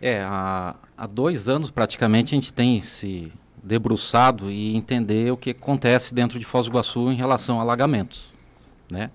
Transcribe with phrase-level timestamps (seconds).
[0.00, 5.50] É, há, há dois anos praticamente a gente tem se debruçado e entender o que
[5.50, 8.32] acontece dentro de Foz do Iguaçu em relação a alagamentos,
[8.90, 9.10] né?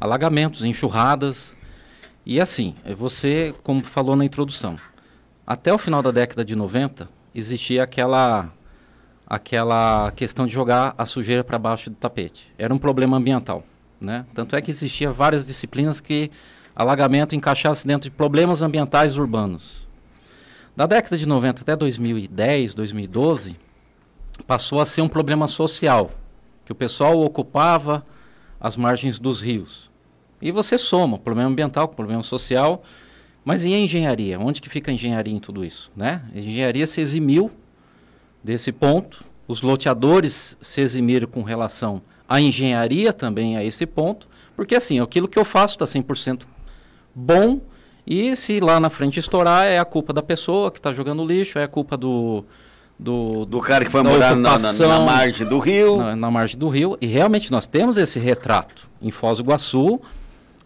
[0.00, 1.56] Alagamentos, enxurradas
[2.24, 4.78] e assim, é você, como falou na introdução,
[5.46, 8.52] até o final da década de 90 existia aquela
[9.26, 12.52] aquela questão de jogar a sujeira para baixo do tapete.
[12.58, 13.64] Era um problema ambiental,
[13.98, 14.26] né?
[14.34, 16.30] Tanto é que existia várias disciplinas que
[16.76, 19.87] alagamento encaixasse dentro de problemas ambientais urbanos.
[20.78, 23.56] Da década de 90 até 2010, 2012,
[24.46, 26.12] passou a ser um problema social,
[26.64, 28.06] que o pessoal ocupava
[28.60, 29.90] as margens dos rios.
[30.40, 32.84] E você soma problema ambiental com problema social,
[33.44, 34.38] mas e a engenharia?
[34.38, 35.90] Onde que fica a engenharia em tudo isso?
[35.96, 36.22] Né?
[36.32, 37.50] A engenharia se eximiu
[38.44, 44.76] desse ponto, os loteadores se eximiram com relação à engenharia também a esse ponto, porque
[44.76, 46.46] assim, aquilo que eu faço está 100%
[47.12, 47.60] bom,
[48.10, 51.58] e se lá na frente estourar, é a culpa da pessoa que está jogando lixo,
[51.58, 52.42] é a culpa do.
[52.98, 55.98] Do, do cara que foi morar na, na, na, margem do rio.
[55.98, 56.98] Na, na, margem do rio.
[57.00, 58.88] E realmente nós temos esse retrato.
[59.00, 60.00] Em Foz do Iguaçu,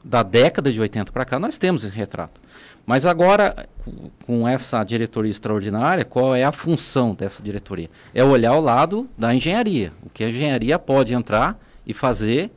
[0.03, 2.41] da década de 80 para cá, nós temos esse retrato.
[2.87, 3.69] Mas agora,
[4.25, 7.91] com essa diretoria extraordinária, qual é a função dessa diretoria?
[8.15, 9.93] É olhar o lado da engenharia.
[10.03, 12.51] O que a engenharia pode entrar e fazer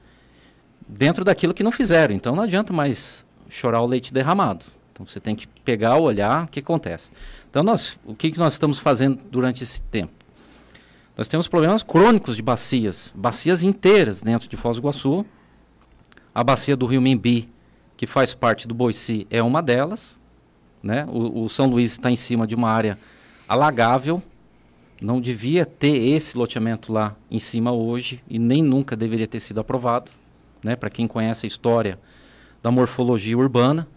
[0.87, 2.15] dentro daquilo que não fizeram.
[2.15, 4.74] Então não adianta mais chorar o leite derramado.
[4.95, 7.11] Então você tem que pegar, olhar o que acontece.
[7.49, 10.13] Então nós, o que, que nós estamos fazendo durante esse tempo?
[11.17, 15.25] Nós temos problemas crônicos de bacias, bacias inteiras dentro de Foz do Iguaçu.
[16.33, 17.49] A bacia do Rio Mimbi,
[17.97, 20.17] que faz parte do Boici, é uma delas.
[20.81, 21.05] Né?
[21.09, 22.97] O, o São Luís está em cima de uma área
[23.49, 24.23] alagável.
[25.01, 29.59] Não devia ter esse loteamento lá em cima hoje e nem nunca deveria ter sido
[29.59, 30.09] aprovado.
[30.63, 30.73] Né?
[30.77, 31.99] Para quem conhece a história
[32.63, 33.87] da morfologia urbana,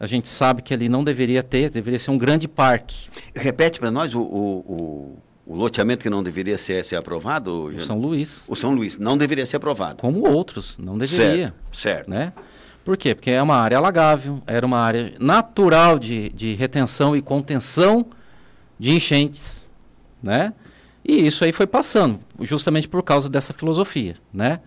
[0.00, 3.08] a gente sabe que ali não deveria ter, deveria ser um grande parque.
[3.34, 7.64] Repete para nós o, o, o, o, loteamento que não deveria ser, ser aprovado?
[7.64, 8.44] O São Luís.
[8.46, 9.96] O São Luís não deveria ser aprovado.
[9.96, 11.54] Como outros, não deveria.
[11.72, 12.10] Certo, certo.
[12.10, 12.32] Né?
[12.84, 13.14] Por quê?
[13.14, 18.06] Porque é uma área alagável, era uma área natural de, de retenção e contenção
[18.78, 19.68] de enchentes,
[20.22, 20.52] né?
[21.04, 24.60] E isso aí foi passando, justamente por causa dessa filosofia, né?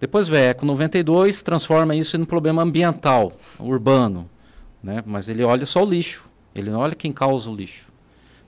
[0.00, 4.28] Depois vem a Eco 92, transforma isso em um problema ambiental, urbano,
[4.82, 5.02] né?
[5.06, 6.24] Mas ele olha só o lixo,
[6.54, 7.86] ele não olha quem causa o lixo.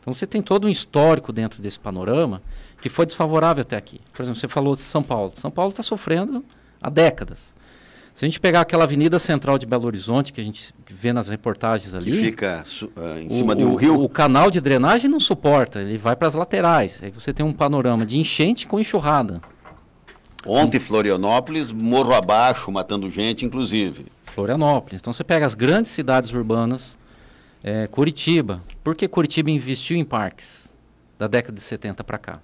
[0.00, 2.42] Então você tem todo um histórico dentro desse panorama
[2.80, 4.00] que foi desfavorável até aqui.
[4.12, 5.32] Por exemplo, você falou de São Paulo.
[5.36, 6.42] São Paulo está sofrendo
[6.80, 7.52] há décadas.
[8.14, 11.28] Se a gente pegar aquela avenida central de Belo Horizonte, que a gente vê nas
[11.28, 12.10] reportagens ali.
[12.10, 13.94] Que fica uh, em cima o, do rio.
[13.94, 17.00] O, o canal de drenagem não suporta, ele vai para as laterais.
[17.02, 19.40] Aí você tem um panorama de enchente com enxurrada.
[20.46, 24.06] Ontem, Florianópolis, morro abaixo, matando gente, inclusive.
[24.30, 25.00] Florianópolis.
[25.00, 26.98] Então você pega as grandes cidades urbanas,
[27.62, 28.62] é, Curitiba.
[28.82, 30.68] Por que Curitiba investiu em parques
[31.18, 32.38] da década de 70 para cá?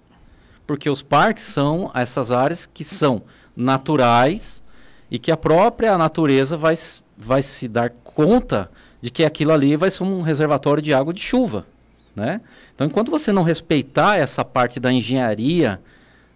[0.66, 3.22] Porque os parques são essas áreas que são
[3.56, 4.62] naturais
[5.10, 6.76] e que a própria natureza vai,
[7.16, 8.70] vai se dar conta
[9.00, 11.66] de que aquilo ali vai ser um reservatório de água de chuva.
[12.14, 12.40] Né?
[12.74, 15.80] Então, enquanto você não respeitar essa parte da engenharia,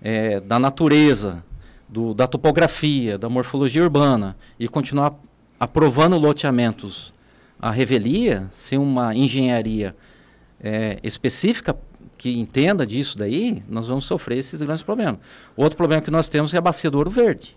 [0.03, 1.43] é, da natureza,
[1.89, 5.15] do, da topografia, da morfologia urbana e continuar
[5.61, 7.13] aprovando loteamentos
[7.61, 9.95] à revelia, sem uma engenharia
[10.59, 11.79] é, específica
[12.17, 15.21] que entenda disso daí, nós vamos sofrer esses grandes problemas.
[15.55, 17.57] Outro problema que nós temos é a bacia do Ouro Verde.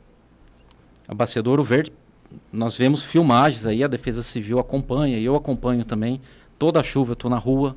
[1.08, 1.94] A bacia do Ouro Verde,
[2.52, 6.20] nós vemos filmagens aí, a Defesa Civil acompanha, eu acompanho também.
[6.60, 7.76] Toda a chuva eu estou na rua,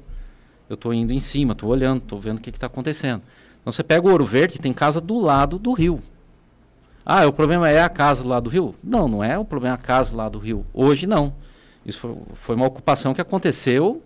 [0.68, 3.22] eu estou indo em cima, estou olhando, estou vendo o que está acontecendo.
[3.60, 6.02] Então você pega o Ouro Verde, tem casa do lado do rio.
[7.08, 8.74] Ah, o problema é a casa lá do rio?
[8.82, 10.66] Não, não é o problema a casa lá do rio.
[10.74, 11.32] Hoje não.
[11.84, 14.02] Isso foi, foi uma ocupação que aconteceu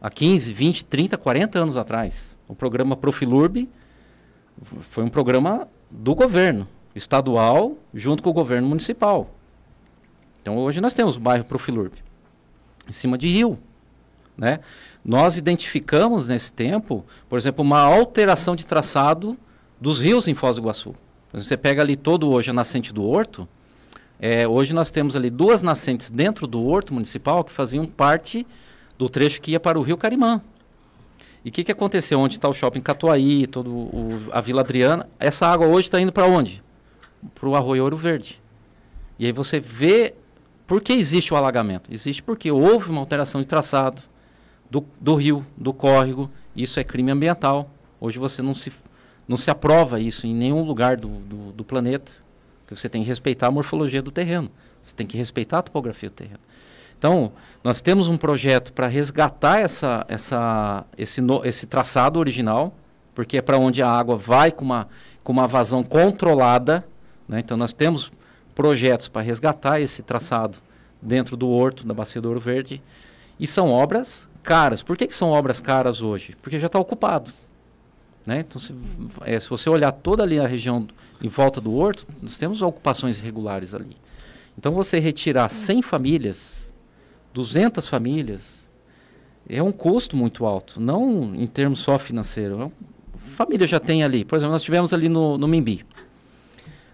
[0.00, 2.34] há 15, 20, 30, 40 anos atrás.
[2.48, 3.68] O programa Profilurb
[4.90, 9.28] foi um programa do governo estadual junto com o governo municipal.
[10.40, 11.92] Então hoje nós temos o bairro Profilurb
[12.88, 13.58] em cima de rio,
[14.34, 14.60] né?
[15.04, 19.36] Nós identificamos nesse tempo, por exemplo, uma alteração de traçado
[19.78, 20.94] dos rios em Foz do Iguaçu.
[21.34, 23.48] Você pega ali todo hoje a nascente do Horto.
[24.20, 28.46] É, hoje nós temos ali duas nascentes dentro do Horto Municipal que faziam parte
[28.96, 30.40] do trecho que ia para o Rio Carimã.
[31.44, 32.20] E o que, que aconteceu?
[32.20, 36.12] Onde está o shopping Catuaí, todo o, a Vila Adriana, essa água hoje está indo
[36.12, 36.62] para onde?
[37.34, 38.40] Para o Arroio Ouro Verde.
[39.18, 40.14] E aí você vê
[40.68, 41.92] por que existe o alagamento.
[41.92, 44.02] Existe porque houve uma alteração de traçado
[44.70, 46.30] do, do rio, do córrego.
[46.54, 47.68] Isso é crime ambiental.
[48.00, 48.72] Hoje você não se
[49.26, 52.12] não se aprova isso em nenhum lugar do, do, do planeta.
[52.60, 54.50] Porque você tem que respeitar a morfologia do terreno.
[54.82, 56.40] Você tem que respeitar a topografia do terreno.
[56.98, 57.32] Então,
[57.62, 62.74] nós temos um projeto para resgatar essa, essa, esse, no, esse traçado original,
[63.14, 64.88] porque é para onde a água vai com uma,
[65.22, 66.84] com uma vazão controlada.
[67.28, 67.40] Né?
[67.40, 68.10] Então, nós temos
[68.54, 70.58] projetos para resgatar esse traçado
[71.00, 72.82] dentro do horto, da Bacia do Ouro Verde.
[73.38, 74.82] E são obras caras.
[74.82, 76.36] Por que, que são obras caras hoje?
[76.40, 77.30] Porque já está ocupado.
[78.26, 78.40] Né?
[78.40, 78.74] Então, se,
[79.22, 80.86] é, se, você olhar toda ali a região
[81.20, 83.96] em volta do horto, nós temos ocupações irregulares ali.
[84.58, 86.70] Então, você retirar 100 famílias,
[87.32, 88.64] 200 famílias,
[89.48, 92.62] é um custo muito alto, não em termos só financeiro.
[92.62, 94.24] É a família já tem ali.
[94.24, 95.84] Por exemplo, nós tivemos ali no, no Mimbi.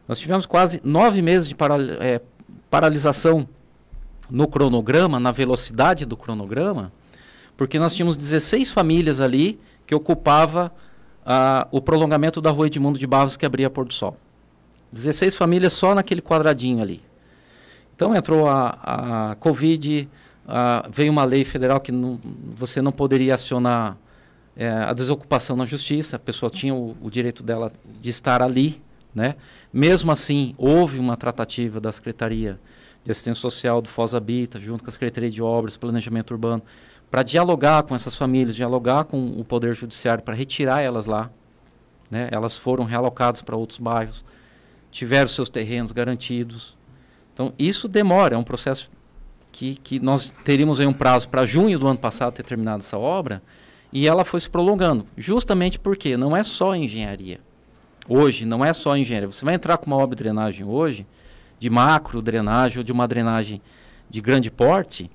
[0.08, 2.20] Nós tivemos quase nove meses de para, é,
[2.68, 3.48] paralisação
[4.28, 6.92] no cronograma, na velocidade do cronograma,
[7.56, 10.72] porque nós tínhamos 16 famílias ali que ocupava
[11.70, 14.16] o prolongamento da rua Edmundo de Barros que abria Pôr do Sol.
[14.92, 17.02] 16 famílias só naquele quadradinho ali.
[17.94, 20.08] Então entrou a, a Covid,
[20.90, 22.18] veio uma lei federal que não,
[22.54, 23.96] você não poderia acionar
[24.56, 28.82] é, a desocupação na justiça, a pessoa tinha o, o, direito dela de estar ali,
[29.14, 29.36] né?
[29.72, 32.58] Mesmo assim, houve uma tratativa da Secretaria
[33.04, 36.62] de Assistência Social do Foz Habita, junto com a Secretaria de Obras, Planejamento Urbano,
[37.10, 41.30] para dialogar com essas famílias, dialogar com o Poder Judiciário para retirar elas lá.
[42.10, 42.28] Né?
[42.30, 44.24] Elas foram realocadas para outros bairros,
[44.90, 46.76] tiveram seus terrenos garantidos.
[47.34, 48.90] Então, isso demora, é um processo
[49.50, 53.42] que, que nós teríamos um prazo para junho do ano passado ter terminado essa obra,
[53.92, 57.40] e ela foi se prolongando, justamente porque não é só engenharia.
[58.08, 59.30] Hoje, não é só engenharia.
[59.30, 61.06] Você vai entrar com uma obra de drenagem hoje,
[61.58, 63.60] de macro drenagem ou de uma drenagem
[64.08, 65.10] de grande porte,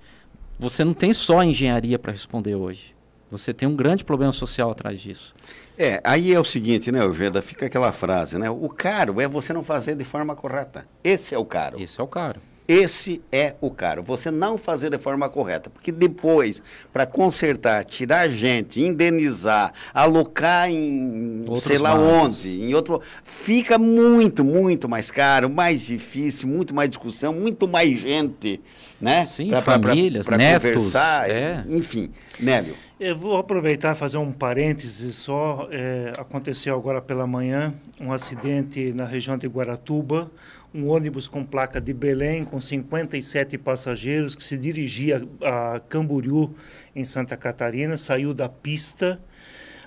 [0.59, 2.95] você não tem só engenharia para responder hoje.
[3.29, 5.33] Você tem um grande problema social atrás disso.
[5.77, 7.41] É, aí é o seguinte, né, Veda?
[7.41, 8.49] Fica aquela frase, né?
[8.49, 10.87] O caro é você não fazer de forma correta.
[11.03, 11.81] Esse é o caro.
[11.81, 12.39] Esse é o caro.
[12.67, 14.01] Esse é o caro.
[14.03, 15.69] Você não fazer de forma correta.
[15.69, 23.01] Porque depois, para consertar, tirar gente, indenizar, alocar em Outros sei lá onde, em outro.
[23.23, 28.59] Fica muito, muito mais caro, mais difícil, muito mais discussão, muito mais gente,
[28.99, 29.25] né?
[29.25, 30.73] Sim, pra, famílias, pra, pra, netos.
[30.73, 31.63] Conversar, é.
[31.67, 32.09] enfim.
[32.39, 32.75] Nélio.
[32.99, 35.67] Eu vou aproveitar e fazer um parêntese só.
[35.69, 40.31] É, aconteceu agora pela manhã um acidente na região de Guaratuba
[40.75, 46.53] um ônibus com placa de Belém, com 57 passageiros, que se dirigia a Camboriú,
[46.93, 49.17] em Santa Catarina, saiu da pista,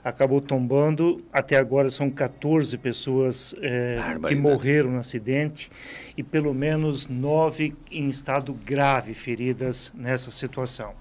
[0.03, 1.23] acabou tombando.
[1.31, 5.71] Até agora são 14 pessoas é, que morreram no acidente
[6.17, 10.95] e pelo menos nove em estado grave feridas nessa situação.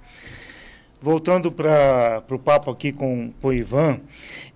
[0.99, 3.99] Voltando para o papo aqui com, com o Ivan,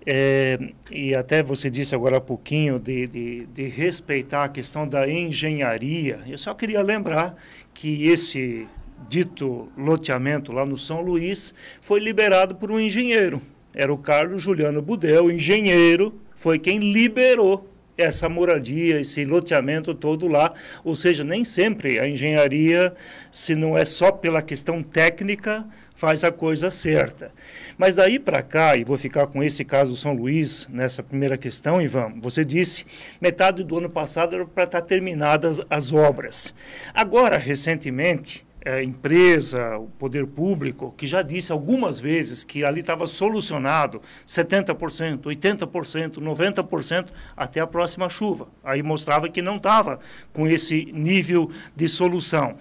[0.04, 0.58] é,
[0.90, 6.18] e até você disse agora há pouquinho de, de, de, respeitar a questão da engenharia,
[6.26, 7.36] eu só queria lembrar
[7.72, 8.66] que esse
[9.08, 13.40] dito loteamento lá no São Luís foi liberado por um engenheiro.
[13.74, 20.52] Era o Carlos Juliano Budel, engenheiro, foi quem liberou essa moradia, esse loteamento todo lá.
[20.84, 22.94] Ou seja, nem sempre a engenharia,
[23.30, 25.64] se não é só pela questão técnica,
[26.02, 27.30] faz a coisa certa.
[27.78, 31.38] Mas daí para cá, e vou ficar com esse caso do São Luís, nessa primeira
[31.38, 32.84] questão, Ivan, você disse,
[33.20, 36.52] metade do ano passado era para estar tá terminadas as obras.
[36.92, 43.06] Agora, recentemente, a empresa, o poder público, que já disse algumas vezes que ali estava
[43.06, 47.06] solucionado 70%, 80%, 90%
[47.36, 48.48] até a próxima chuva.
[48.64, 50.00] Aí mostrava que não estava
[50.32, 52.56] com esse nível de solução.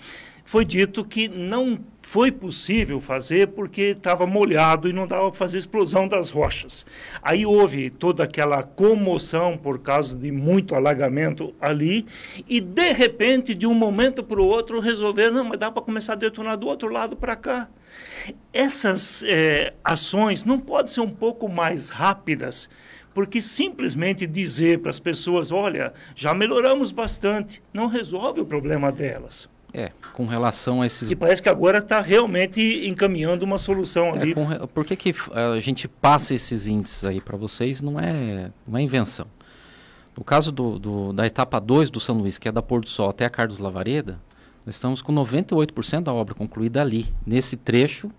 [0.51, 5.59] Foi dito que não foi possível fazer porque estava molhado e não dava para fazer
[5.59, 6.85] explosão das rochas.
[7.21, 12.05] Aí houve toda aquela comoção por causa de muito alagamento ali
[12.49, 16.11] e de repente, de um momento para o outro, resolveram, não, mas dá para começar
[16.11, 17.69] a detonar do outro lado para cá.
[18.51, 22.69] Essas é, ações não podem ser um pouco mais rápidas,
[23.13, 29.49] porque simplesmente dizer para as pessoas, olha, já melhoramos bastante, não resolve o problema delas.
[29.73, 31.09] É, com relação a esses.
[31.09, 34.33] E parece que agora está realmente encaminhando uma solução é, ali.
[34.33, 34.67] Com...
[34.67, 37.81] Por que, que a gente passa esses índices aí para vocês?
[37.81, 39.27] Não é uma invenção.
[40.17, 42.89] No caso do, do, da etapa 2 do São Luís, que é da Pôr do
[42.89, 44.19] Sol até a Carlos Lavareda,
[44.65, 48.11] nós estamos com 98% da obra concluída ali, nesse trecho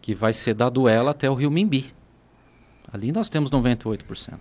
[0.00, 1.92] que vai ser da Duela até o Rio Mimbi.
[2.92, 4.38] Ali nós temos 98%.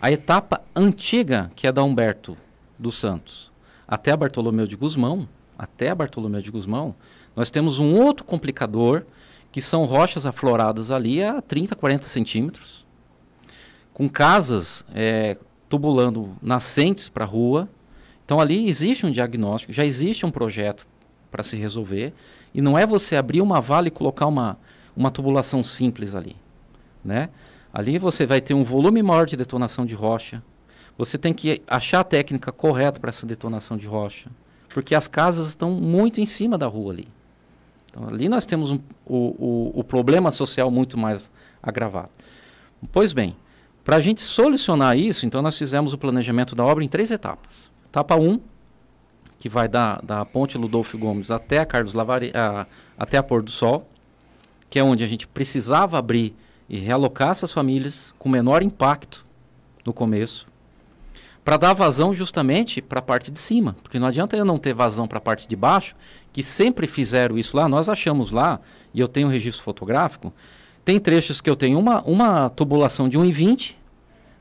[0.00, 2.36] A etapa antiga, que é da Humberto
[2.78, 3.50] dos Santos
[3.86, 5.28] até a Bartolomeu de Guzmão,
[5.58, 6.94] até Bartolomeu de Guzmão,
[7.34, 9.04] nós temos um outro complicador,
[9.50, 12.86] que são rochas afloradas ali a 30, 40 centímetros,
[13.92, 15.36] com casas é,
[15.68, 17.68] tubulando nascentes para a rua.
[18.24, 20.86] Então ali existe um diagnóstico, já existe um projeto
[21.30, 22.12] para se resolver.
[22.54, 24.58] E não é você abrir uma vala e colocar uma,
[24.96, 26.36] uma tubulação simples ali.
[27.04, 27.30] Né?
[27.72, 30.42] Ali você vai ter um volume maior de detonação de rocha.
[30.96, 34.30] Você tem que achar a técnica correta para essa detonação de rocha.
[34.72, 37.08] Porque as casas estão muito em cima da rua ali.
[37.90, 41.30] Então, ali nós temos um, o, o, o problema social muito mais
[41.62, 42.08] agravado.
[42.90, 43.36] Pois bem,
[43.84, 47.70] para a gente solucionar isso, então nós fizemos o planejamento da obra em três etapas.
[47.86, 48.40] Etapa 1, um,
[49.38, 53.50] que vai da, da ponte Ludolfo Gomes até a Carlos a, até a Pôr do
[53.50, 53.86] Sol,
[54.70, 56.34] que é onde a gente precisava abrir
[56.68, 59.26] e realocar essas famílias com menor impacto
[59.84, 60.46] no começo,
[61.44, 64.72] para dar vazão justamente para a parte de cima, porque não adianta eu não ter
[64.72, 65.94] vazão para a parte de baixo,
[66.32, 68.60] que sempre fizeram isso lá, nós achamos lá,
[68.94, 70.32] e eu tenho registro fotográfico,
[70.84, 73.74] tem trechos que eu tenho uma, uma tubulação de 1,20,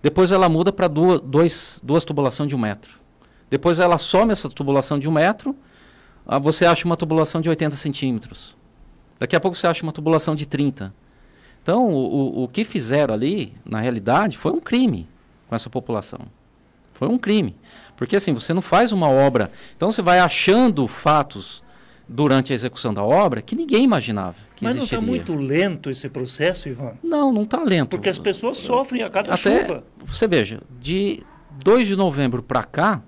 [0.01, 3.00] depois ela muda para duas, duas tubulações de um metro.
[3.50, 5.55] Depois ela some essa tubulação de um metro,
[6.25, 8.55] ah, você acha uma tubulação de 80 centímetros.
[9.20, 10.93] Daqui a pouco você acha uma tubulação de 30.
[11.62, 15.08] Então, o, o, o que fizeram ali, na realidade, foi um crime
[15.48, 16.22] com essa população.
[17.01, 17.55] Foi um crime.
[17.98, 19.51] Porque assim, você não faz uma obra.
[19.75, 21.63] Então você vai achando fatos
[22.08, 24.36] durante a execução da obra que ninguém imaginava.
[24.55, 25.03] Que Mas existiria.
[25.03, 26.93] não está muito lento esse processo, Ivan?
[27.03, 27.89] Não, não está lento.
[27.89, 29.84] Porque as pessoas sofrem a cada Até, chuva.
[30.05, 31.24] Você veja, de
[31.63, 33.01] 2 de novembro para cá,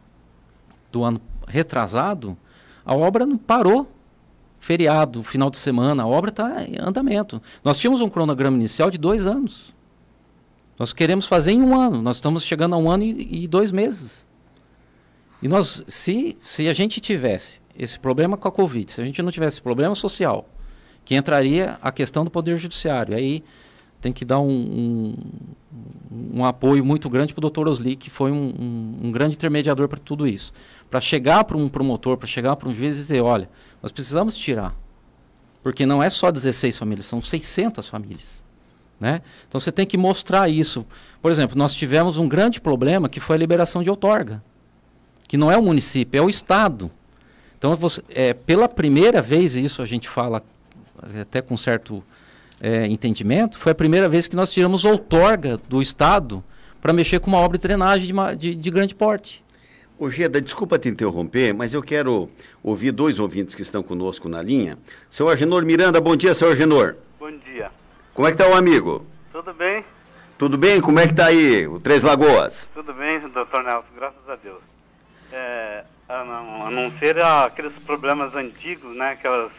[0.91, 2.35] do ano retrasado,
[2.83, 3.87] a obra não parou.
[4.59, 7.39] Feriado, final de semana, a obra está em andamento.
[7.63, 9.71] Nós tínhamos um cronograma inicial de dois anos.
[10.77, 12.01] Nós queremos fazer em um ano.
[12.01, 14.27] Nós estamos chegando a um ano e, e dois meses.
[15.41, 19.21] E nós, se, se a gente tivesse esse problema com a Covid, se a gente
[19.21, 20.47] não tivesse problema social,
[21.03, 23.43] que entraria a questão do Poder Judiciário, aí
[23.99, 25.15] tem que dar um, um,
[26.33, 29.97] um apoio muito grande para o doutor Osli, que foi um, um grande intermediador para
[29.97, 30.51] tudo isso.
[30.89, 33.49] Para chegar para um promotor, para chegar para um juiz e dizer, olha,
[33.81, 34.75] nós precisamos tirar.
[35.61, 38.42] Porque não é só 16 famílias, são 600 famílias.
[39.03, 39.21] Né?
[39.49, 40.85] Então você tem que mostrar isso.
[41.21, 44.41] Por exemplo, nós tivemos um grande problema que foi a liberação de outorga,
[45.27, 46.89] que não é o município, é o Estado.
[47.57, 50.41] Então, você, é, pela primeira vez, isso a gente fala
[51.19, 52.01] até com certo
[52.61, 56.41] é, entendimento, foi a primeira vez que nós tiramos outorga do Estado
[56.79, 59.43] para mexer com uma obra de drenagem de, de, de grande porte.
[59.99, 62.29] Ô Geda, desculpa te interromper, mas eu quero
[62.63, 64.77] ouvir dois ouvintes que estão conosco na linha.
[65.09, 66.95] Seu Agenor Miranda, bom dia, seu Agenor.
[68.13, 69.03] Como é que tá o amigo?
[69.31, 69.83] Tudo bem?
[70.37, 70.79] Tudo bem?
[70.79, 72.69] Como é que tá aí, o Três Lagoas?
[72.71, 74.61] Tudo bem, doutor Nelson, graças a Deus.
[75.31, 79.51] É, a, não, a não ser aqueles problemas antigos, né, aquelas,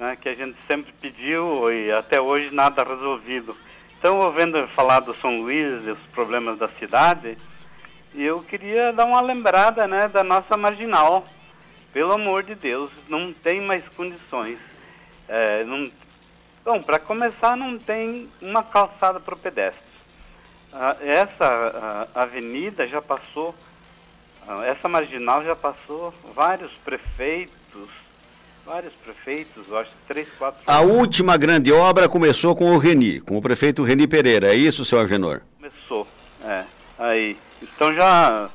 [0.00, 3.56] né, que a gente sempre pediu e até hoje nada resolvido.
[4.00, 7.38] Então, ouvindo falar do São Luís, dos problemas da cidade,
[8.16, 11.24] eu queria dar uma lembrada, né, da nossa marginal.
[11.92, 14.58] Pelo amor de Deus, não tem mais condições.
[15.28, 15.88] É, não,
[16.64, 19.82] Bom, para começar, não tem uma calçada para o pedestre.
[20.72, 23.54] Ah, essa ah, avenida já passou,
[24.48, 27.90] ah, essa marginal já passou vários prefeitos,
[28.64, 30.62] vários prefeitos, eu acho três, quatro.
[30.66, 34.86] A última grande obra começou com o Reni, com o prefeito Reni Pereira, é isso,
[34.86, 35.42] seu Agenor?
[35.58, 36.08] Começou,
[36.42, 36.64] é.
[36.98, 38.48] Aí, então já,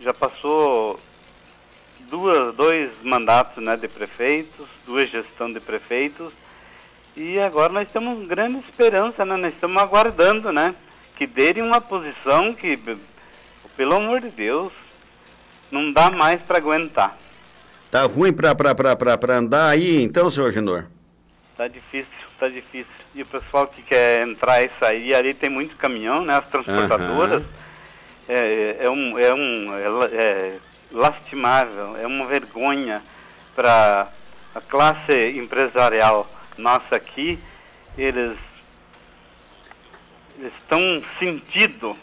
[0.00, 1.00] já passou
[2.08, 6.32] duas, dois mandatos né, de prefeitos, duas gestões de prefeitos,
[7.16, 9.36] e agora nós temos grande esperança, né?
[9.36, 10.74] Nós estamos aguardando, né?
[11.16, 12.78] Que derem uma posição que,
[13.76, 14.72] pelo amor de Deus,
[15.70, 17.16] não dá mais para aguentar.
[17.90, 20.86] Tá ruim para andar aí então, senhor Genor?
[21.56, 22.92] Tá difícil, tá difícil.
[23.14, 26.36] E o pessoal que quer entrar e sair, ali tem muito caminhão, né?
[26.36, 27.42] As transportadoras.
[27.42, 27.48] Uhum.
[28.28, 30.58] É, é, um, é um é, é
[30.90, 33.02] lastimável, é uma vergonha
[33.54, 34.08] para
[34.54, 37.38] a classe empresarial nossa aqui,
[37.96, 38.36] eles,
[40.42, 41.96] estão sentindo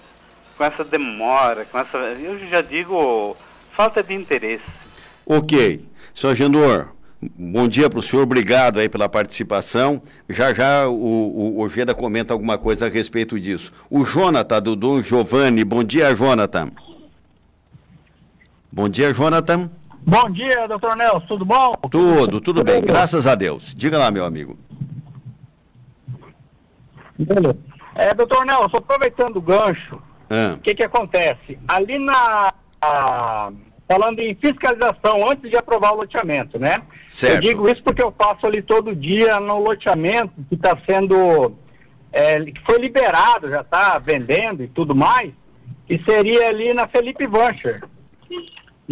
[0.58, 3.36] com essa demora, com essa, eu já digo,
[3.72, 4.64] falta de interesse.
[5.26, 5.86] Ok.
[6.14, 6.90] Senhor Genor,
[7.22, 10.02] bom dia para o senhor, obrigado aí pela participação.
[10.30, 13.72] Já já o, o Ojeda comenta alguma coisa a respeito disso.
[13.90, 16.72] O Jonathan, do Dom Giovanni, bom dia, Jonathan.
[18.72, 19.70] Bom dia, Jonathan.
[20.04, 21.76] Bom dia, doutor Nelson, tudo bom?
[21.90, 23.74] Tudo, tudo bem, graças a Deus.
[23.76, 24.58] Diga lá, meu amigo.
[27.96, 30.58] É, doutor Nelson, aproveitando o gancho, o ah.
[30.62, 31.60] que que acontece?
[31.68, 32.54] Ali na...
[32.82, 33.52] A,
[33.88, 36.82] falando em fiscalização, antes de aprovar o loteamento, né?
[37.08, 37.36] Certo.
[37.36, 41.54] Eu digo isso porque eu passo ali todo dia no loteamento que está sendo...
[42.12, 45.32] É, que foi liberado, já está vendendo e tudo mais,
[45.86, 47.82] que seria ali na Felipe Vancher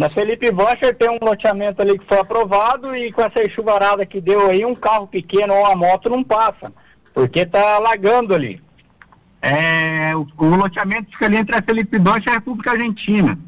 [0.00, 4.18] Na Felipe Bocher tem um loteamento ali que foi aprovado e com essa chuvarada que
[4.18, 6.72] deu aí, um carro pequeno ou uma moto não passa,
[7.12, 8.62] porque tá alagando ali.
[9.42, 13.38] É, o, o loteamento fica ali entre a Felipe Bocher e a República Argentina.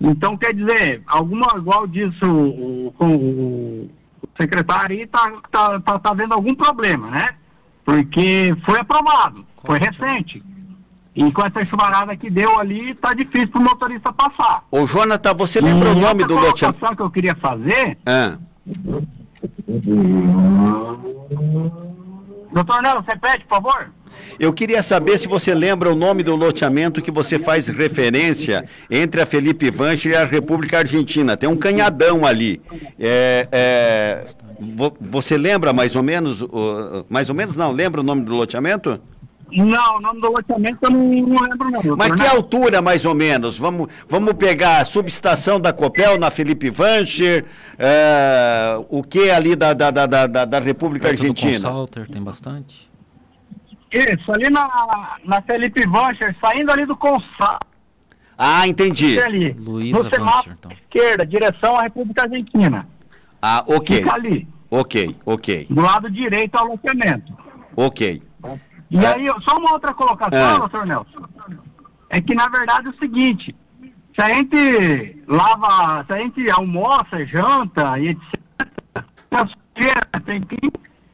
[0.00, 3.88] Então, quer dizer, alguma, igual disso o, o, o
[4.36, 7.28] secretário aí tá, tá, tá, tá vendo algum problema, né?
[7.84, 10.42] Porque foi aprovado, foi recente.
[11.16, 14.62] E com essa chuvarada que deu ali, tá difícil pro motorista passar.
[14.70, 16.94] Ô, Jonathan, você lembra e o nome do loteamento?
[16.94, 17.96] que eu queria fazer.
[18.04, 18.36] Ah.
[22.52, 23.90] Doutor Nelo, repete, por favor.
[24.38, 29.22] Eu queria saber se você lembra o nome do loteamento que você faz referência entre
[29.22, 31.36] a Felipe Vanche e a República Argentina.
[31.36, 32.60] Tem um canhadão ali.
[32.98, 34.24] É, é,
[35.00, 36.44] você lembra mais ou menos,
[37.08, 39.00] mais ou menos não, lembra o nome do loteamento?
[39.52, 41.96] Não, o nome do loteamento eu não, não lembro não.
[41.96, 43.56] Mas que altura mais ou menos?
[43.56, 47.44] Vamos, vamos pegar a subestação da Copel na Felipe Vancher,
[47.78, 51.58] é, o que ali da, da, da, da, da República Perto Argentina?
[51.58, 52.90] Do Consalter, tem bastante.
[53.92, 57.68] Isso, ali na, na Felipe Vancher, saindo ali do Consalter.
[58.36, 59.18] Ah, entendi.
[59.18, 60.72] Ali, Luísa no semáforo então.
[60.72, 62.86] esquerda, direção à República Argentina.
[63.40, 63.98] Ah, ok.
[63.98, 64.48] Fica ali.
[64.70, 65.66] Ok, ok.
[65.70, 67.32] Do lado direito ao loteamento.
[67.74, 68.22] Ok.
[68.90, 69.14] E é.
[69.14, 70.58] aí, só uma outra colocação, é.
[70.58, 71.28] doutor Nelson.
[72.08, 73.54] É que, na verdade, é o seguinte,
[74.14, 78.24] se a gente lava, se a gente almoça, janta e etc.,
[80.24, 80.56] tem que...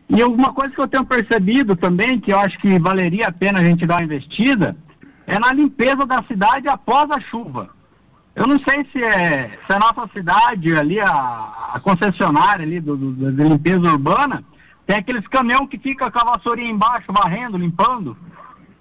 [0.08, 3.58] E uma coisa que eu tenho percebido também, que eu acho que valeria a pena
[3.60, 4.76] a gente dar uma investida,
[5.26, 7.70] é na limpeza da cidade após a chuva.
[8.34, 12.96] Eu não sei se é se a nossa cidade ali, a, a concessionária ali do,
[12.96, 14.44] do, da limpeza urbana,
[14.86, 18.16] tem aqueles caminhão que fica com a vassourinha embaixo, varrendo, limpando.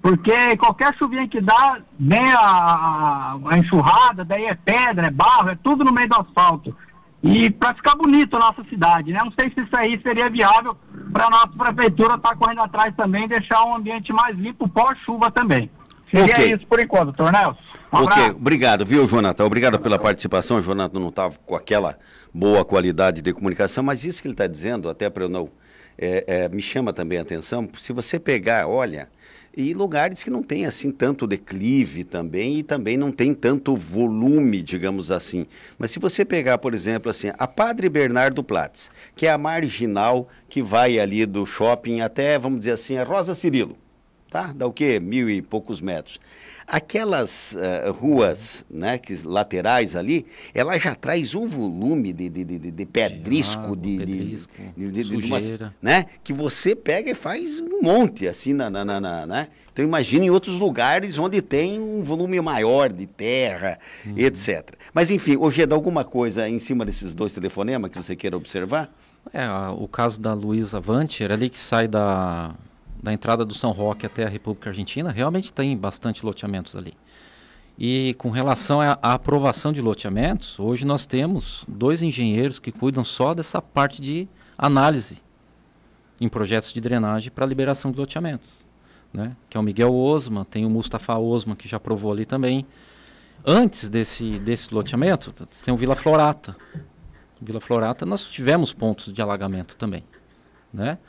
[0.02, 5.56] Porque qualquer chuvinha que dá, vem a, a, enxurrada, daí é pedra, é barro, é
[5.56, 6.76] tudo no meio do asfalto.
[7.22, 9.22] E para ficar bonito a nossa cidade, né?
[9.24, 10.76] Não sei se isso aí seria viável
[11.14, 15.30] para a nossa prefeitura estar tá correndo atrás também, deixar um ambiente mais limpo pós-chuva
[15.30, 15.70] também.
[16.10, 16.54] Seria okay.
[16.54, 17.60] isso por enquanto, doutor Nelson.
[17.94, 19.46] Um ok, obrigado, viu, Jonathan?
[19.46, 20.58] Obrigado pela participação.
[20.58, 21.98] O Jonathan não estava com aquela
[22.34, 25.50] boa qualidade de comunicação, mas isso que ele está dizendo, até para eu não
[26.02, 29.08] é, é, me chama também a atenção, se você pegar, olha,
[29.56, 34.64] e lugares que não tem assim tanto declive também e também não tem tanto volume,
[34.64, 35.46] digamos assim.
[35.78, 40.28] Mas se você pegar, por exemplo, assim, a Padre Bernardo Platz, que é a marginal
[40.50, 43.78] que vai ali do shopping até, vamos dizer assim, a Rosa Cirilo,
[44.30, 44.54] tá?
[44.56, 45.00] Dá o quê?
[45.00, 46.20] Mil e poucos metros.
[46.74, 52.72] Aquelas uh, ruas né, que, laterais ali, ela já traz um volume de, de, de,
[52.72, 55.50] de pedrisco, de, pedrisco, de, de, de, umas,
[55.82, 59.48] né, que você pega e faz um monte assim na, na, na, na né?
[59.74, 64.14] Então imagine em outros lugares onde tem um volume maior de terra, uhum.
[64.18, 64.74] etc.
[64.94, 68.90] Mas enfim, hoje é alguma coisa em cima desses dois telefonemas que você queira observar?
[69.34, 69.46] É,
[69.78, 72.56] o caso da Luísa Vancher, ali que sai da
[73.02, 76.94] da entrada do São Roque até a República Argentina, realmente tem bastante loteamentos ali.
[77.78, 83.34] E com relação à, aprovação de loteamentos, hoje nós temos dois engenheiros que cuidam só
[83.34, 85.20] dessa parte de análise
[86.20, 88.50] em projetos de drenagem para liberação de loteamentos.
[89.12, 89.36] Né?
[89.50, 92.68] Que é o Miguel Osma, tem o Mustafa Osma, que já aprovou ali também.
[93.44, 95.34] Antes desse, desse loteamento,
[95.66, 96.56] tem o Vila Florata.
[97.42, 100.04] Vila Florata, nós tivemos pontos de alagamento também.
[100.72, 101.00] Né?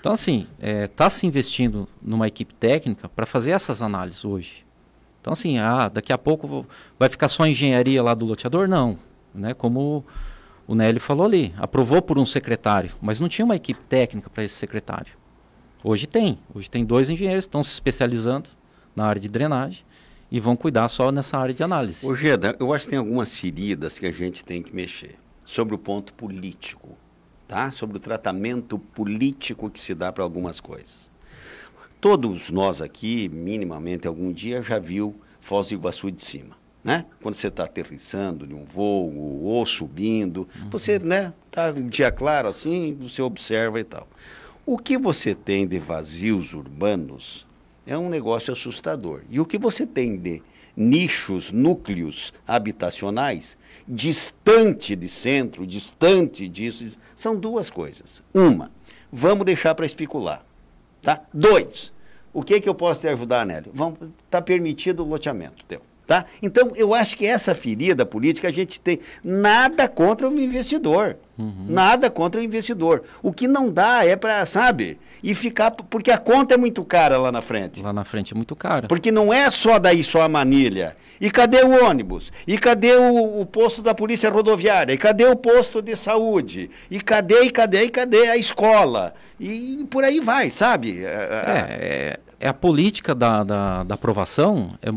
[0.00, 4.64] Então, assim, está é, tá se investindo numa equipe técnica para fazer essas análises hoje.
[5.20, 6.64] Então, assim, ah, daqui a pouco
[6.98, 8.68] vai ficar só a engenharia lá do loteador?
[8.68, 8.98] Não.
[9.34, 9.54] Né?
[9.54, 10.04] Como
[10.66, 14.44] o Nélio falou ali, aprovou por um secretário, mas não tinha uma equipe técnica para
[14.44, 15.12] esse secretário.
[15.82, 16.38] Hoje tem.
[16.54, 18.50] Hoje tem dois engenheiros que estão se especializando
[18.94, 19.84] na área de drenagem
[20.30, 22.06] e vão cuidar só nessa área de análise.
[22.06, 25.74] Ô Geda, eu acho que tem algumas feridas que a gente tem que mexer sobre
[25.74, 26.97] o ponto político
[27.48, 27.72] tá?
[27.72, 31.10] sobre o tratamento político que se dá para algumas coisas.
[32.00, 36.56] Todos nós aqui, minimamente algum dia, já viu Foz do Iguaçu de cima.
[36.84, 37.06] Né?
[37.20, 40.70] Quando você está aterrissando de um voo ou subindo, uhum.
[40.70, 44.06] você né, tá um dia claro assim, você observa e tal.
[44.64, 47.46] O que você tem de vazios urbanos
[47.86, 49.22] é um negócio assustador.
[49.30, 50.42] E o que você tem de
[50.78, 58.22] nichos, núcleos habitacionais, distante de centro, distante disso, são duas coisas.
[58.32, 58.70] Uma,
[59.12, 60.44] vamos deixar para especular.
[61.02, 61.24] Tá?
[61.34, 61.92] Dois,
[62.32, 63.72] o que, que eu posso te ajudar, Nélio?
[64.24, 65.82] Está permitido o loteamento teu.
[66.08, 66.24] Tá?
[66.42, 71.18] Então, eu acho que essa ferida política a gente tem nada contra o investidor.
[71.38, 71.66] Uhum.
[71.68, 73.02] Nada contra o investidor.
[73.22, 75.70] O que não dá é para, sabe, e ficar.
[75.70, 77.82] Porque a conta é muito cara lá na frente.
[77.82, 78.88] Lá na frente é muito cara.
[78.88, 80.96] Porque não é só daí só a manilha.
[81.20, 82.32] E cadê o ônibus?
[82.46, 84.94] E cadê o, o posto da polícia rodoviária?
[84.94, 86.70] E cadê o posto de saúde?
[86.90, 89.12] E cadê, e cadê, e cadê a escola?
[89.38, 91.04] E por aí vai, sabe?
[91.04, 94.70] É, é, é a política da, da, da aprovação.
[94.80, 94.88] É,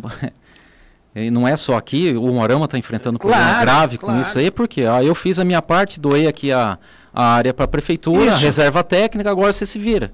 [1.14, 4.16] E não é só aqui, o Morama está enfrentando um problema claro, grave claro.
[4.16, 6.80] com isso aí, porque ah, eu fiz a minha parte, doei aqui a,
[7.14, 8.36] a área para a prefeitura, isso.
[8.36, 10.14] a reserva técnica, agora você se vira.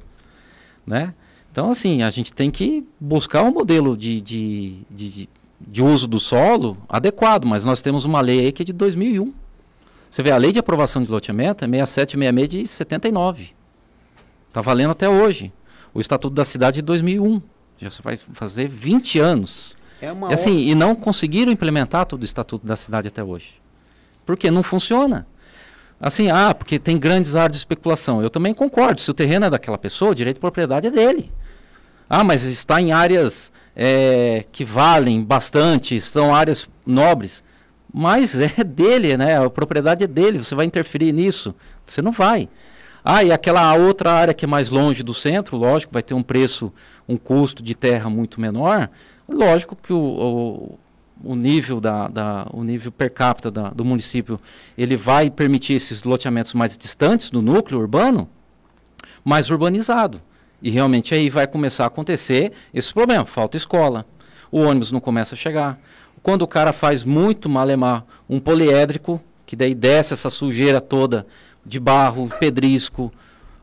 [0.85, 1.13] Né?
[1.51, 5.29] Então, assim, a gente tem que buscar um modelo de, de, de,
[5.59, 9.31] de uso do solo adequado, mas nós temos uma lei aí que é de 2001.
[10.09, 13.49] Você vê, a lei de aprovação de loteamento é 6766 de 79.
[14.47, 15.53] Está valendo até hoje.
[15.93, 17.39] O Estatuto da Cidade é de 2001.
[17.79, 19.76] Já vai fazer 20 anos.
[20.01, 20.71] É uma e, assim, outra...
[20.71, 23.61] e não conseguiram implementar todo o estatuto da cidade até hoje.
[24.25, 25.25] Porque não funciona.
[25.99, 28.21] Assim, ah, porque tem grandes áreas de especulação.
[28.21, 29.01] Eu também concordo.
[29.01, 31.31] Se o terreno é daquela pessoa, o direito de propriedade é dele.
[32.09, 37.43] Ah, mas está em áreas é, que valem bastante, são áreas nobres.
[37.91, 39.43] Mas é dele, né?
[39.43, 40.37] A propriedade é dele.
[40.37, 41.53] Você vai interferir nisso?
[41.85, 42.47] Você não vai.
[43.03, 46.21] Ah, e aquela outra área que é mais longe do centro, lógico, vai ter um
[46.21, 46.71] preço,
[47.07, 48.89] um custo de terra muito menor.
[49.27, 50.79] Lógico que o, o,
[51.23, 54.39] o nível, da, da, o nível per capita da, do município
[54.77, 58.29] ele vai permitir esses loteamentos mais distantes do núcleo urbano,
[59.23, 60.21] mais urbanizado.
[60.61, 63.25] E realmente aí vai começar a acontecer esse problema.
[63.25, 64.05] Falta escola,
[64.51, 65.79] o ônibus não começa a chegar.
[66.23, 71.27] Quando o cara faz muito malemar um poliédrico, que daí desce essa sujeira toda
[71.65, 73.11] de barro, pedrisco,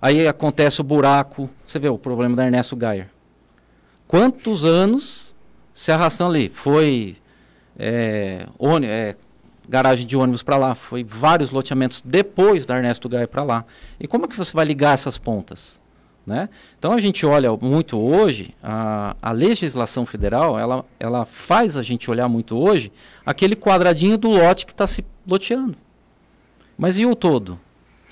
[0.01, 1.49] aí acontece o buraco.
[1.67, 3.09] Você vê o problema da Ernesto Geyer.
[4.07, 5.24] Quantos anos
[5.75, 6.49] se arrastando ali.
[6.49, 7.17] Foi
[7.79, 8.47] é,
[8.85, 9.17] é,
[9.69, 13.65] garagem de ônibus para lá, foi vários loteamentos depois da Ernesto Gaia para lá.
[13.99, 15.83] E como é que você vai ligar essas pontas?
[16.27, 16.49] Né?
[16.79, 22.11] Então a gente olha muito hoje, a, a legislação federal, ela, ela faz a gente
[22.11, 22.91] olhar muito hoje
[23.27, 25.77] aquele quadradinho do lote que está se loteando.
[26.79, 27.61] Mas e o todo?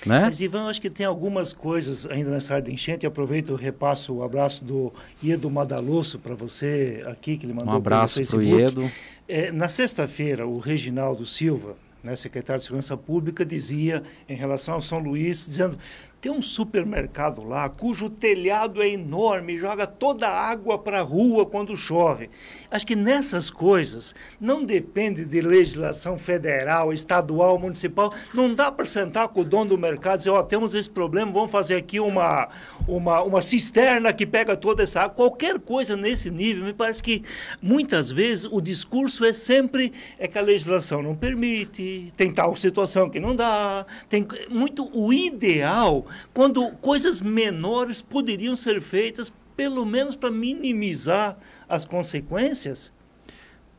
[0.05, 0.21] Né?
[0.21, 3.05] Mas, Ivan, acho que tem algumas coisas ainda nessa área de enchente.
[3.05, 7.73] Eu aproveito e repasso o abraço do Iedo Madalusso para você aqui, que ele mandou
[7.73, 8.89] Um abraço para o Iedo.
[9.27, 14.81] É, na sexta-feira, o Reginaldo Silva, né, secretário de Segurança Pública, dizia em relação ao
[14.81, 15.77] São Luís, dizendo
[16.23, 21.45] tem um supermercado lá cujo telhado é enorme, joga toda a água para a rua
[21.45, 22.29] quando chove.
[22.71, 28.13] Acho que nessas coisas não depende de legislação federal, estadual, municipal.
[28.33, 30.89] Não dá para sentar com o dono do mercado e dizer, ó, oh, temos esse
[30.89, 32.47] problema, vamos fazer aqui uma,
[32.87, 35.15] uma, uma cisterna que pega toda essa água.
[35.15, 37.21] Qualquer coisa nesse nível, me parece que
[37.61, 43.09] muitas vezes o discurso é sempre é que a legislação não permite, tem tal situação
[43.09, 50.15] que não dá, tem muito o ideal quando coisas menores poderiam ser feitas, pelo menos
[50.15, 52.91] para minimizar as consequências?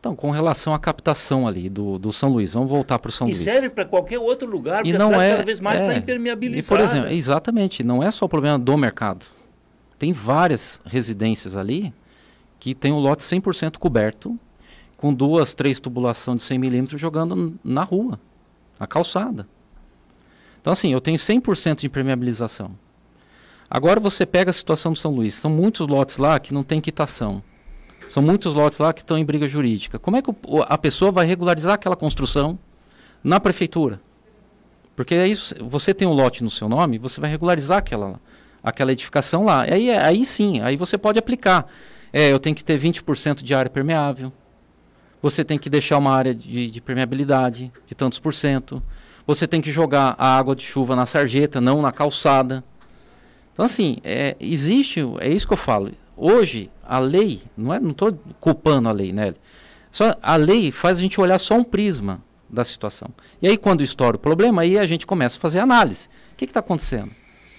[0.04, 3.26] Então, com relação à captação ali do, do São Luís, vamos voltar para o São
[3.26, 3.40] e Luís.
[3.40, 5.96] E serve para qualquer outro lugar, porque e não é, cada vez mais está é,
[5.96, 6.74] impermeabilizada.
[6.74, 9.24] E, por exemplo, exatamente, não é só o problema do mercado.
[9.98, 11.90] Tem várias residências ali
[12.60, 14.38] que tem o lote 100% coberto,
[14.98, 18.20] com duas, três tubulações de 100 milímetros jogando na rua,
[18.78, 19.48] na calçada.
[20.64, 22.70] Então, assim, eu tenho 100% de impermeabilização.
[23.68, 25.34] Agora você pega a situação do São Luís.
[25.34, 27.42] São muitos lotes lá que não tem quitação.
[28.08, 29.98] São muitos lotes lá que estão em briga jurídica.
[29.98, 30.30] Como é que
[30.66, 32.58] a pessoa vai regularizar aquela construção
[33.22, 34.00] na prefeitura?
[34.96, 38.18] Porque aí você tem um lote no seu nome, você vai regularizar aquela,
[38.62, 39.64] aquela edificação lá.
[39.70, 41.66] Aí, aí sim, aí você pode aplicar.
[42.10, 44.32] É, eu tenho que ter 20% de área permeável.
[45.20, 48.82] Você tem que deixar uma área de, de permeabilidade de tantos por cento
[49.26, 52.62] você tem que jogar a água de chuva na sarjeta, não na calçada.
[53.52, 55.92] Então, assim, é, existe, é isso que eu falo.
[56.16, 59.34] Hoje, a lei, não é, não estou culpando a lei, né?
[59.90, 63.08] Só, a lei faz a gente olhar só um prisma da situação.
[63.40, 66.08] E aí, quando estoura o problema, aí a gente começa a fazer análise.
[66.32, 67.10] O que está acontecendo?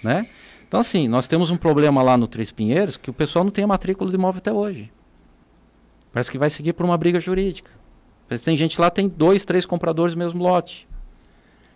[0.04, 0.28] Né?
[0.68, 3.64] Então, assim, nós temos um problema lá no Três Pinheiros que o pessoal não tem
[3.64, 4.92] a matrícula de imóvel até hoje.
[6.12, 7.72] Parece que vai seguir por uma briga jurídica.
[8.44, 10.88] Tem gente lá tem dois, três compradores do mesmo lote.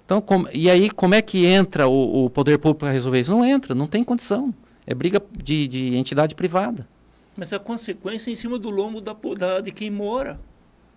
[0.09, 3.29] Então, com, e aí, como é que entra o, o poder público para resolver isso?
[3.29, 4.51] Não entra, não tem condição.
[4.87, 6.87] É briga de, de entidade privada.
[7.37, 10.39] Mas é a consequência em cima do lombo da, da, de quem mora.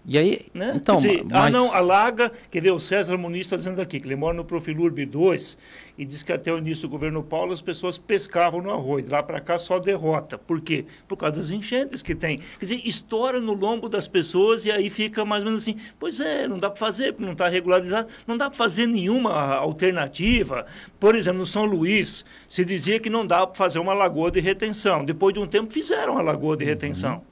[0.04, 0.72] E aí, né?
[0.74, 1.44] então, dizer, mas...
[1.44, 4.44] Ah, não, alaga, quer ver, o César Muniz está dizendo aqui, que ele mora no
[4.44, 5.56] Profilurb 2
[5.96, 9.22] e diz que até o início do governo Paulo as pessoas pescavam no arroio, lá
[9.22, 10.36] para cá só derrota.
[10.36, 10.86] Por quê?
[11.06, 12.38] Por causa das enchentes que tem.
[12.38, 16.18] Quer dizer, estoura no lombo das pessoas e aí fica mais ou menos assim, pois
[16.18, 20.66] é, não dá para fazer, não está regularizado, não dá para fazer nenhuma alternativa.
[20.98, 24.40] Por exemplo, no São Luís, se dizia que não dá para fazer uma lagoa de
[24.40, 25.04] retenção.
[25.04, 27.14] Depois de um tempo fizeram a lagoa de retenção.
[27.14, 27.31] Uhum.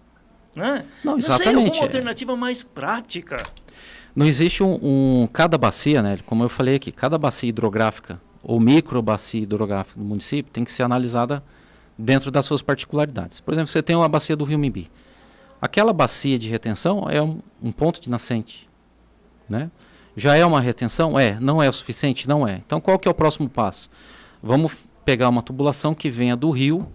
[0.54, 0.84] Né?
[1.04, 1.54] Não, exatamente.
[1.54, 3.42] Não sei, alguma alternativa mais prática.
[4.14, 6.18] Não existe um, um, Cada bacia, né?
[6.26, 10.72] Como eu falei aqui, cada bacia hidrográfica ou micro bacia hidrográfica do município tem que
[10.72, 11.42] ser analisada
[11.96, 13.40] dentro das suas particularidades.
[13.40, 14.90] Por exemplo, você tem uma bacia do Rio Mimbi.
[15.60, 18.68] Aquela bacia de retenção é um, um ponto de nascente,
[19.48, 19.70] né?
[20.16, 21.18] Já é uma retenção?
[21.18, 21.38] É.
[21.38, 22.28] Não é o suficiente?
[22.28, 22.56] Não é.
[22.56, 23.88] Então, qual que é o próximo passo?
[24.42, 24.72] Vamos
[25.04, 26.88] pegar uma tubulação que venha do rio,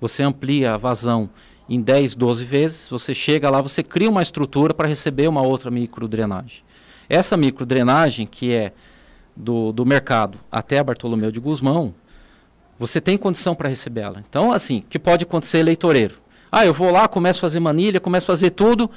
[0.00, 1.30] você amplia a vazão
[1.68, 5.70] em 10, 12 vezes, você chega lá, você cria uma estrutura para receber uma outra
[5.70, 6.62] microdrenagem.
[7.08, 8.72] Essa microdrenagem, que é
[9.36, 11.94] do, do mercado até Bartolomeu de Guzmão,
[12.78, 14.24] você tem condição para receber ela.
[14.28, 16.16] Então, assim, que pode acontecer eleitoreiro?
[16.50, 18.90] Ah, eu vou lá, começo a fazer manilha, começo a fazer tudo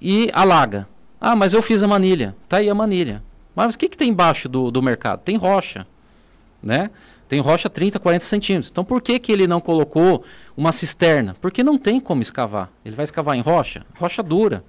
[0.00, 0.88] e alaga.
[1.20, 2.34] Ah, mas eu fiz a manilha.
[2.48, 3.22] Tá aí a manilha.
[3.54, 5.20] Mas o que, que tem embaixo do, do mercado?
[5.20, 5.86] Tem rocha,
[6.62, 6.90] né?
[7.28, 8.70] Tem rocha 30, 40 centímetros.
[8.70, 10.24] Então por que, que ele não colocou
[10.56, 11.36] uma cisterna?
[11.40, 12.70] Porque não tem como escavar.
[12.84, 13.84] Ele vai escavar em rocha?
[13.96, 14.64] Rocha dura.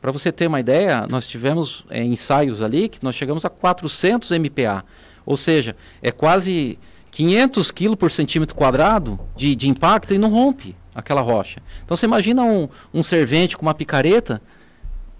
[0.00, 4.30] Para você ter uma ideia, nós tivemos é, ensaios ali que nós chegamos a 400
[4.30, 4.84] MPa.
[5.24, 6.78] Ou seja, é quase
[7.10, 11.60] 500 kg por centímetro quadrado de, de impacto e não rompe aquela rocha.
[11.84, 14.40] Então você imagina um, um servente com uma picareta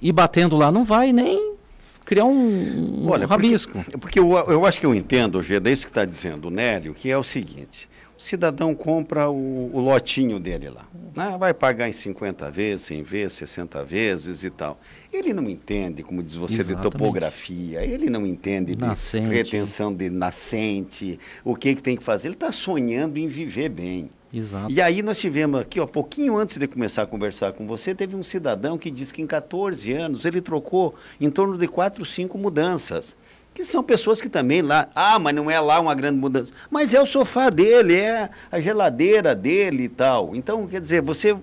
[0.00, 1.55] e batendo lá, não vai nem
[2.06, 3.72] criar um, um Olha, rabisco.
[3.72, 6.94] Porque, porque eu, eu, acho que eu entendo, Geda, isso que está dizendo o Nélio,
[6.94, 7.88] que é o seguinte.
[8.16, 10.86] O cidadão compra o, o lotinho dele lá.
[11.14, 11.36] Né?
[11.38, 14.80] Vai pagar em 50 vezes, 100 vezes, 60 vezes e tal.
[15.12, 16.84] Ele não entende, como diz você, Exatamente.
[16.84, 19.28] de topografia, ele não entende de nascente.
[19.28, 22.28] retenção de nascente, o que, que tem que fazer.
[22.28, 24.10] Ele está sonhando em viver bem.
[24.38, 24.70] Exato.
[24.70, 28.14] E aí nós tivemos aqui, ó, pouquinho antes de começar a conversar com você, teve
[28.14, 32.36] um cidadão que disse que em 14 anos ele trocou em torno de 4, 5
[32.36, 33.16] mudanças.
[33.54, 36.52] Que são pessoas que também lá, ah, mas não é lá uma grande mudança.
[36.70, 40.36] Mas é o sofá dele, é a geladeira dele e tal.
[40.36, 41.32] Então, quer dizer, você.
[41.32, 41.40] Uh,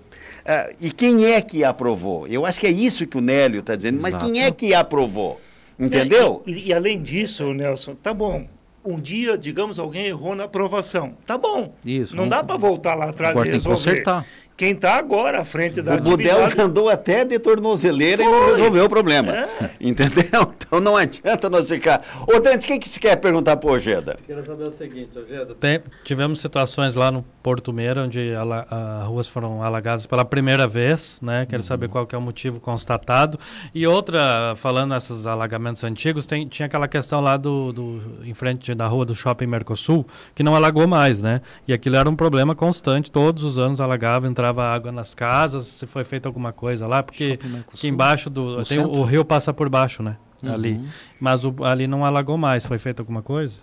[0.80, 2.28] e quem é que aprovou?
[2.28, 4.14] Eu acho que é isso que o Nélio está dizendo, Exato.
[4.14, 5.42] mas quem é que aprovou?
[5.80, 6.44] Entendeu?
[6.46, 8.46] E, e, e além disso, Nelson, tá bom,
[8.86, 11.16] um dia, digamos, alguém errou na aprovação.
[11.26, 11.74] Tá bom.
[11.86, 12.16] Isso.
[12.16, 13.76] Não dá para voltar lá atrás Agora e resolver.
[13.78, 14.26] Tem que consertar.
[14.56, 18.32] Quem está agora à frente da O Budel já andou até de tornozeleira Foi.
[18.32, 19.36] e não resolveu o problema.
[19.36, 19.48] É.
[19.82, 20.54] Entendeu?
[20.74, 22.02] Então não adianta nós ficar.
[22.28, 24.18] Ô, Dante, o que, que você quer perguntar para o Ojeda?
[24.26, 25.54] Quero saber o seguinte, Ojeda.
[25.54, 31.20] Tem, tivemos situações lá no Porto Meira, onde as ruas foram alagadas pela primeira vez,
[31.22, 31.46] né?
[31.46, 31.68] Quero uhum.
[31.68, 33.38] saber qual que é o motivo constatado.
[33.76, 38.74] E outra, falando nesses alagamentos antigos, tem, tinha aquela questão lá do, do, em frente
[38.74, 41.42] da rua do Shopping Mercosul, que não alagou mais, né?
[41.68, 45.66] E aquilo era um problema constante, todos os anos alagava, entrava entrava água nas casas,
[45.66, 47.40] se foi feita alguma coisa lá, porque
[47.74, 48.64] aqui embaixo do.
[48.64, 50.18] tem, o rio passa por baixo, né?
[50.42, 50.54] Uhum.
[50.54, 50.82] Ali.
[51.20, 52.66] Mas o, ali não alagou mais.
[52.66, 53.56] Foi feita alguma coisa?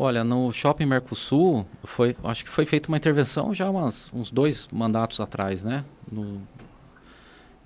[0.00, 4.68] Olha, no Shopping Mercosul, foi, acho que foi feita uma intervenção já umas, uns dois
[4.70, 5.84] mandatos atrás, né?
[6.10, 6.40] No,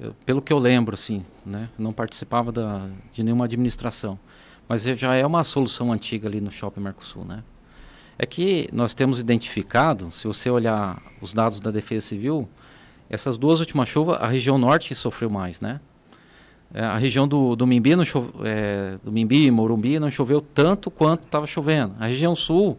[0.01, 1.69] eu, pelo que eu lembro, assim, né?
[1.79, 4.19] Não participava da, de nenhuma administração.
[4.67, 7.45] Mas já é uma solução antiga ali no Shopping Mercosul, né?
[8.19, 12.49] É que nós temos identificado, se você olhar os dados da Defesa Civil,
[13.11, 15.83] essas duas últimas chuvas, a região norte sofreu mais, né?
[16.75, 20.91] É, a região do, do Mimbi, não chove, é, do Mimbi, Morumbi, não choveu tanto
[20.91, 21.95] quanto estava chovendo.
[22.01, 22.79] A região sul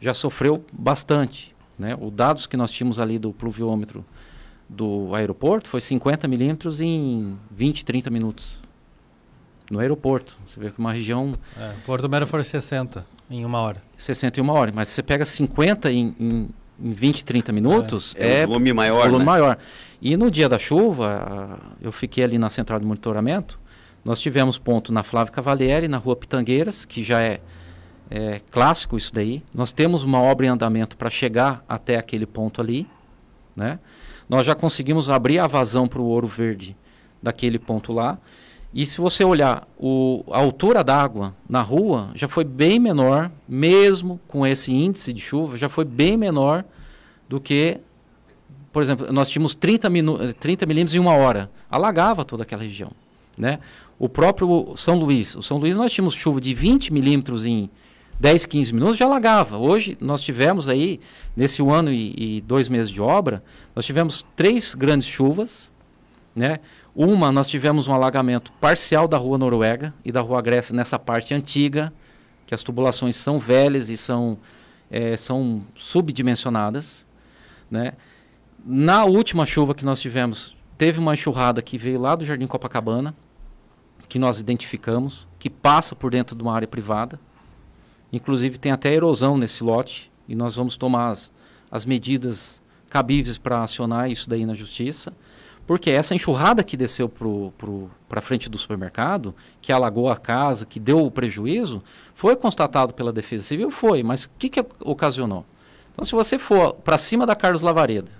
[0.00, 1.54] já sofreu bastante.
[1.78, 1.96] Né?
[2.00, 4.04] Os dados que nós tínhamos ali do pluviômetro
[4.68, 8.60] do aeroporto foi 50 milímetros em 20, 30 minutos.
[9.70, 10.36] No aeroporto.
[10.46, 11.34] Você vê que uma região...
[11.56, 13.82] É, Porto Mero foi 60 em uma hora.
[13.96, 14.74] 61 horas.
[14.74, 16.48] Mas se você pega 50 em, em,
[16.80, 19.04] em 20, 30 minutos, é, é, volume maior.
[19.04, 19.24] Volume né?
[19.24, 19.58] maior.
[20.00, 23.58] E no dia da chuva, eu fiquei ali na central de monitoramento.
[24.04, 27.40] Nós tivemos ponto na Flávio Cavalieri, na rua Pitangueiras, que já é,
[28.08, 29.42] é clássico isso daí.
[29.52, 32.86] Nós temos uma obra em andamento para chegar até aquele ponto ali.
[33.56, 33.78] Né?
[34.28, 36.76] Nós já conseguimos abrir a vazão para o ouro verde
[37.20, 38.18] daquele ponto lá.
[38.72, 44.20] E se você olhar o, a altura d'água na rua, já foi bem menor, mesmo
[44.28, 46.64] com esse índice de chuva, já foi bem menor
[47.28, 47.80] do que,
[48.78, 49.90] por exemplo, nós tínhamos 30,
[50.38, 51.50] 30 milímetros em uma hora.
[51.68, 52.92] Alagava toda aquela região.
[53.36, 53.58] Né?
[53.98, 55.34] O próprio São Luís.
[55.34, 57.68] O São Luís nós tínhamos chuva de 20 milímetros em
[58.20, 59.58] 10, 15 minutos, já alagava.
[59.58, 61.00] Hoje nós tivemos aí,
[61.36, 63.42] nesse um ano e, e dois meses de obra,
[63.74, 65.72] nós tivemos três grandes chuvas,
[66.32, 66.60] né?
[66.94, 71.34] Uma, nós tivemos um alagamento parcial da Rua Noruega e da Rua Grécia nessa parte
[71.34, 71.92] antiga,
[72.46, 74.38] que as tubulações são velhas e são,
[74.88, 77.04] é, são subdimensionadas.
[77.68, 77.94] Né?
[78.64, 83.14] Na última chuva que nós tivemos, teve uma enxurrada que veio lá do Jardim Copacabana,
[84.08, 87.20] que nós identificamos, que passa por dentro de uma área privada.
[88.12, 91.32] Inclusive tem até erosão nesse lote e nós vamos tomar as,
[91.70, 95.12] as medidas cabíveis para acionar isso daí na justiça.
[95.66, 97.12] Porque essa enxurrada que desceu
[98.08, 101.82] para frente do supermercado, que alagou a casa, que deu o prejuízo,
[102.14, 103.70] foi constatado pela Defesa Civil?
[103.70, 105.44] Foi, mas o que, que ocasionou?
[105.92, 108.10] Então, se você for para cima da Carlos Lavareda,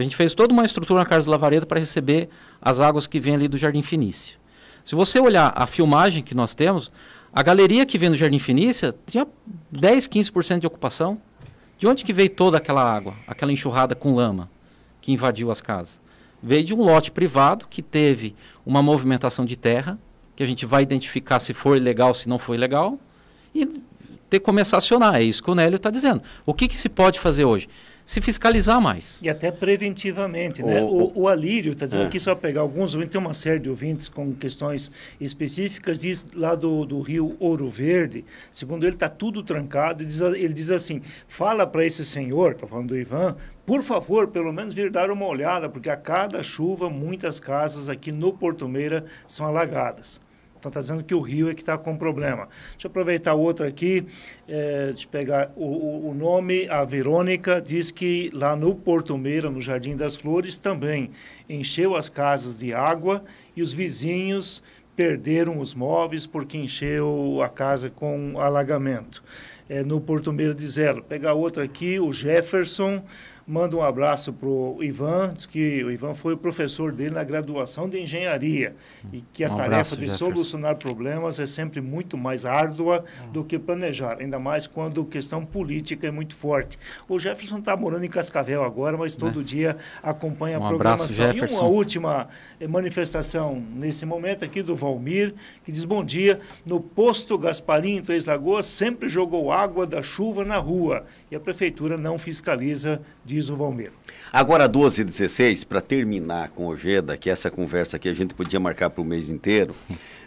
[0.00, 2.28] a gente fez toda uma estrutura na Carlos Lavareda para receber
[2.60, 4.36] as águas que vêm ali do Jardim Finícia.
[4.84, 6.90] Se você olhar a filmagem que nós temos,
[7.32, 9.26] a galeria que vem do Jardim Finícia tinha
[9.70, 11.20] 10, 15% de ocupação.
[11.76, 14.50] De onde que veio toda aquela água, aquela enxurrada com lama
[15.00, 16.00] que invadiu as casas?
[16.42, 18.34] veio de um lote privado que teve
[18.64, 19.98] uma movimentação de terra,
[20.36, 22.98] que a gente vai identificar se foi legal, se não foi legal,
[23.54, 23.66] e
[24.30, 25.16] ter começar a acionar.
[25.16, 26.22] É isso que o Nélio está dizendo.
[26.46, 27.68] O que, que se pode fazer hoje?
[28.08, 29.20] Se fiscalizar mais.
[29.20, 30.80] E até preventivamente, né?
[30.80, 32.08] O, o, o Alírio está dizendo é.
[32.08, 34.90] que só pegar alguns ouvintes, tem uma série de ouvintes com questões
[35.20, 40.54] específicas, diz lá do, do rio Ouro Verde, segundo ele está tudo trancado, diz, ele
[40.54, 44.90] diz assim, fala para esse senhor, está falando do Ivan, por favor, pelo menos vir
[44.90, 50.18] dar uma olhada, porque a cada chuva muitas casas aqui no Porto Meira são alagadas.
[50.58, 52.48] Então está dizendo que o rio é que está com problema.
[52.72, 54.04] Deixa eu aproveitar outro aqui,
[54.48, 59.96] é, pegar o, o, nome, a Verônica diz que lá no Porto Meira, no Jardim
[59.96, 61.10] das Flores, também
[61.48, 63.24] encheu as casas de água
[63.56, 64.62] e os vizinhos
[64.96, 69.22] perderam os móveis porque encheu a casa com alagamento.
[69.68, 71.00] É, no Porto Meira diz ela.
[71.00, 73.04] Pegar outro aqui, o Jefferson
[73.48, 77.24] manda um abraço para o Ivan, diz que o Ivan foi o professor dele na
[77.24, 78.76] graduação de engenharia
[79.10, 80.26] e que a um tarefa abraço, de Jefferson.
[80.26, 86.06] solucionar problemas é sempre muito mais árdua do que planejar, ainda mais quando questão política
[86.06, 86.78] é muito forte.
[87.08, 89.44] O Jefferson está morando em Cascavel agora, mas todo é.
[89.44, 91.24] dia acompanha um a programação.
[91.24, 92.28] Abraço, e uma última
[92.60, 95.34] eh, manifestação nesse momento aqui do Valmir,
[95.64, 100.44] que diz bom dia, no posto Gasparim em Três Lagoas sempre jogou água da chuva
[100.44, 103.92] na rua e a prefeitura não fiscaliza diz o Valmir.
[104.32, 108.34] Agora, 12 e 16, para terminar com o Ojeda, que essa conversa que a gente
[108.34, 109.74] podia marcar para o mês inteiro.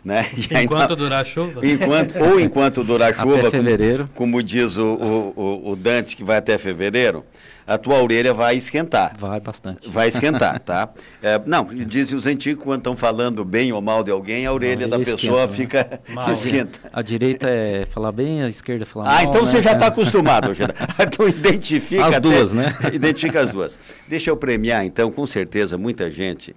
[0.03, 0.27] Né?
[0.63, 1.65] enquanto durar a chuva?
[1.65, 4.09] Enquanto, ou enquanto durar a chuva, até fevereiro.
[4.15, 4.95] Como, como diz o,
[5.35, 7.23] o, o, Dante, que vai até fevereiro,
[7.67, 9.15] a tua orelha vai esquentar.
[9.17, 9.87] Vai bastante.
[9.87, 10.89] Vai esquentar, tá?
[11.23, 14.87] É, não, dizem os antigos, quando estão falando bem ou mal de alguém, a orelha
[14.87, 15.53] da pessoa esquenta, né?
[15.53, 16.25] fica né?
[16.33, 16.79] esquenta.
[16.91, 19.17] A direita é falar bem, a esquerda é falar ah, mal.
[19.19, 19.47] Ah, então né?
[19.47, 20.51] você já está acostumado,
[20.99, 22.07] Então identifica.
[22.07, 22.75] As duas, né?
[22.91, 23.77] Identifica as duas.
[24.07, 26.55] Deixa eu premiar, então, com certeza, muita gente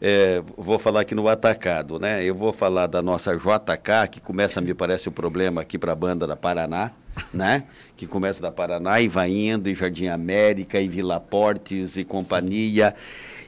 [0.00, 2.22] é, vou falar aqui no atacado, né?
[2.22, 5.96] Eu vou falar da nossa JK, que começa, me parece, o problema aqui para a
[5.96, 6.92] banda da Paraná,
[7.32, 7.64] né?
[7.96, 12.94] Que começa da Paraná e vai indo, e Jardim América, e Vila Portes, e companhia,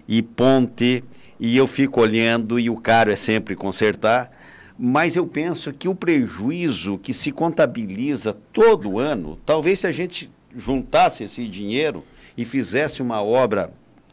[0.07, 1.05] e Ponte,
[1.39, 4.33] e eu fico olhando, e o caro é sempre consertar,
[4.79, 10.31] mas eu penso que o prejuízo que se contabiliza todo ano, talvez se a gente
[10.57, 12.05] juntasse esse dinheiro
[12.37, 13.73] e fizesse uma obra,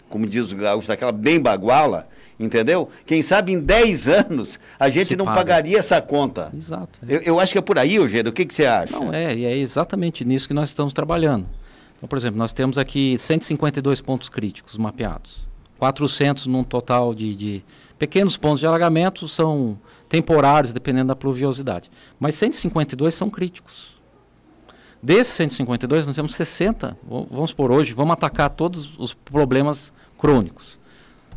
[0.10, 2.90] como diz o gaúcho, daquela bem baguala, Entendeu?
[3.06, 5.38] Quem sabe em 10 anos a gente Se não paga.
[5.38, 6.52] pagaria essa conta.
[6.56, 7.00] Exato.
[7.08, 7.16] É.
[7.16, 8.30] Eu, eu, acho que é por aí, Eugênio.
[8.30, 8.98] O que, que você acha?
[8.98, 11.48] Não, é, e é exatamente nisso que nós estamos trabalhando.
[11.96, 15.48] Então, por exemplo, nós temos aqui 152 pontos críticos mapeados.
[15.80, 17.64] 400 num total de, de
[17.98, 21.90] pequenos pontos de alagamento são temporários, dependendo da pluviosidade.
[22.20, 23.96] Mas 152 são críticos.
[25.02, 26.98] Desses 152, nós temos 60,
[27.30, 30.80] vamos por hoje, vamos atacar todos os problemas crônicos.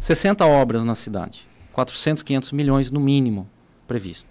[0.00, 3.48] 60 obras na cidade, 400, 500 milhões no mínimo
[3.87, 4.26] previsto.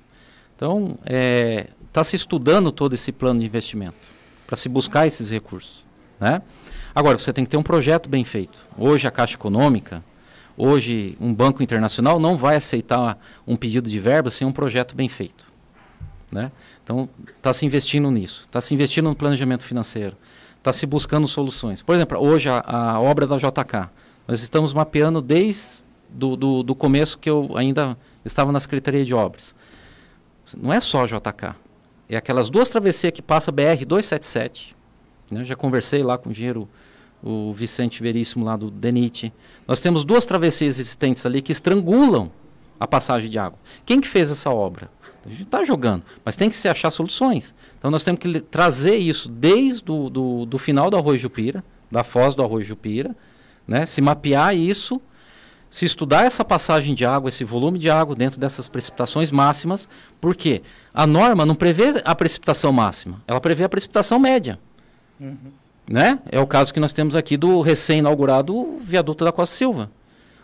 [0.56, 5.30] Então, está é, tá se estudando todo esse plano de investimento para se buscar esses
[5.30, 5.86] recursos.
[6.20, 6.42] Né?
[6.96, 8.66] Agora, você tem que ter um projeto bem feito.
[8.78, 10.04] Hoje, a Caixa Econômica,
[10.56, 15.08] hoje, um banco internacional não vai aceitar um pedido de verba sem um projeto bem
[15.08, 15.46] feito.
[16.32, 16.52] Né?
[16.84, 20.18] Então, está se investindo nisso, está se investindo no planejamento financeiro,
[20.58, 21.82] está se buscando soluções.
[21.82, 23.90] Por exemplo, hoje, a, a obra da JK
[24.28, 29.14] nós estamos mapeando desde do, do, do começo que eu ainda estava na Secretaria de
[29.14, 29.56] Obras.
[30.56, 31.56] Não é só JK.
[32.10, 34.76] É aquelas duas travessias que passa BR 277.
[35.32, 35.44] Né?
[35.44, 36.68] Já conversei lá com o engenheiro
[37.24, 39.34] o Vicente Veríssimo lá do DENIT.
[39.68, 42.32] Nós temos duas travessias existentes ali que estrangulam
[42.80, 43.58] a passagem de água.
[43.86, 44.90] Quem que fez essa obra?
[45.26, 47.54] A gente está jogando, mas tem que se achar soluções.
[47.78, 52.04] Então nós temos que trazer isso desde do, do, do final do Arroio Jupira, da
[52.04, 53.16] foz do Arroio Jupira,
[53.68, 53.86] né?
[53.86, 55.02] Se mapear isso,
[55.70, 59.88] se estudar essa passagem de água, esse volume de água dentro dessas precipitações máximas,
[60.22, 60.62] porque
[60.94, 64.60] a norma não prevê a precipitação máxima, ela prevê a precipitação média.
[65.20, 65.52] Uhum.
[65.90, 66.20] Né?
[66.32, 69.90] É o caso que nós temos aqui do recém-inaugurado viaduto da Costa Silva.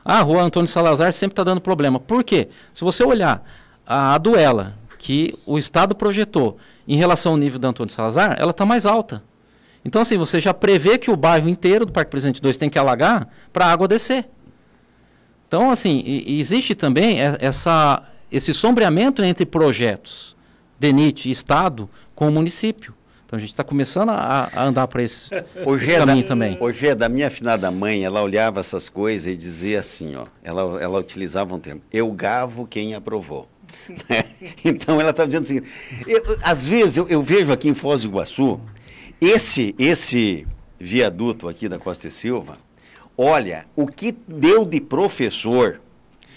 [0.06, 2.00] Ah, a rua Antônio Salazar sempre está dando problema.
[2.00, 2.50] Por quê?
[2.74, 3.46] Se você olhar
[3.86, 6.58] a duela que o Estado projetou
[6.88, 9.24] em relação ao nível da Antônio Salazar, ela está mais alta.
[9.86, 12.80] Então, assim, você já prevê que o bairro inteiro do Parque Presidente 2 tem que
[12.80, 14.30] alagar para a água descer.
[15.48, 20.36] Então, assim, e, e existe também essa, esse sombreamento entre projetos,
[20.80, 22.94] DENIT, Estado, com o município.
[23.34, 26.56] Então a gente está começando a, a, andar para esse, esse é caminho da, também.
[26.60, 30.80] Hoje é da minha afinada mãe, ela olhava essas coisas e dizia assim, ó, ela,
[30.80, 33.48] ela utilizava um termo, eu gavo quem aprovou.
[34.08, 34.24] Né?
[34.64, 35.62] então ela estava dizendo assim,
[36.06, 38.62] eu, às vezes eu, eu, vejo aqui em Foz do Iguaçu,
[39.24, 40.48] esse, esse
[40.80, 42.58] viaduto aqui da Costa e Silva,
[43.18, 45.80] olha, o que deu de professor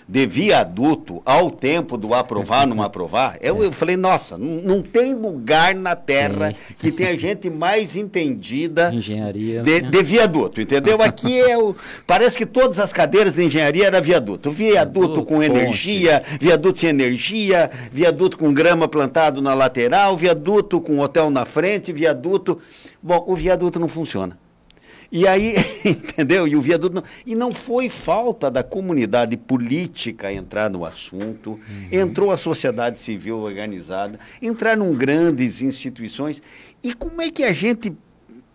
[0.09, 5.15] de viaduto ao tempo do aprovar não aprovar, eu, eu falei, nossa, não, não tem
[5.15, 6.75] lugar na Terra Sim.
[6.79, 9.63] que tenha gente mais entendida engenharia.
[9.63, 11.03] De, de, viaduto, entendeu?
[11.03, 11.75] Aqui é o.
[12.07, 14.51] Parece que todas as cadeiras de engenharia era viaduto.
[14.51, 21.31] Viaduto com energia, viaduto sem energia, viaduto com grama plantado na lateral, viaduto com hotel
[21.31, 22.59] na frente, viaduto.
[23.03, 24.39] Bom, o viaduto não funciona.
[25.11, 25.55] E aí,
[25.85, 26.47] entendeu?
[26.47, 26.95] E o viaduto.
[26.95, 31.89] Não, e não foi falta da comunidade política entrar no assunto, uhum.
[31.91, 36.43] entrou a sociedade civil organizada, entraram grandes instituições.
[36.83, 37.93] E como é que a gente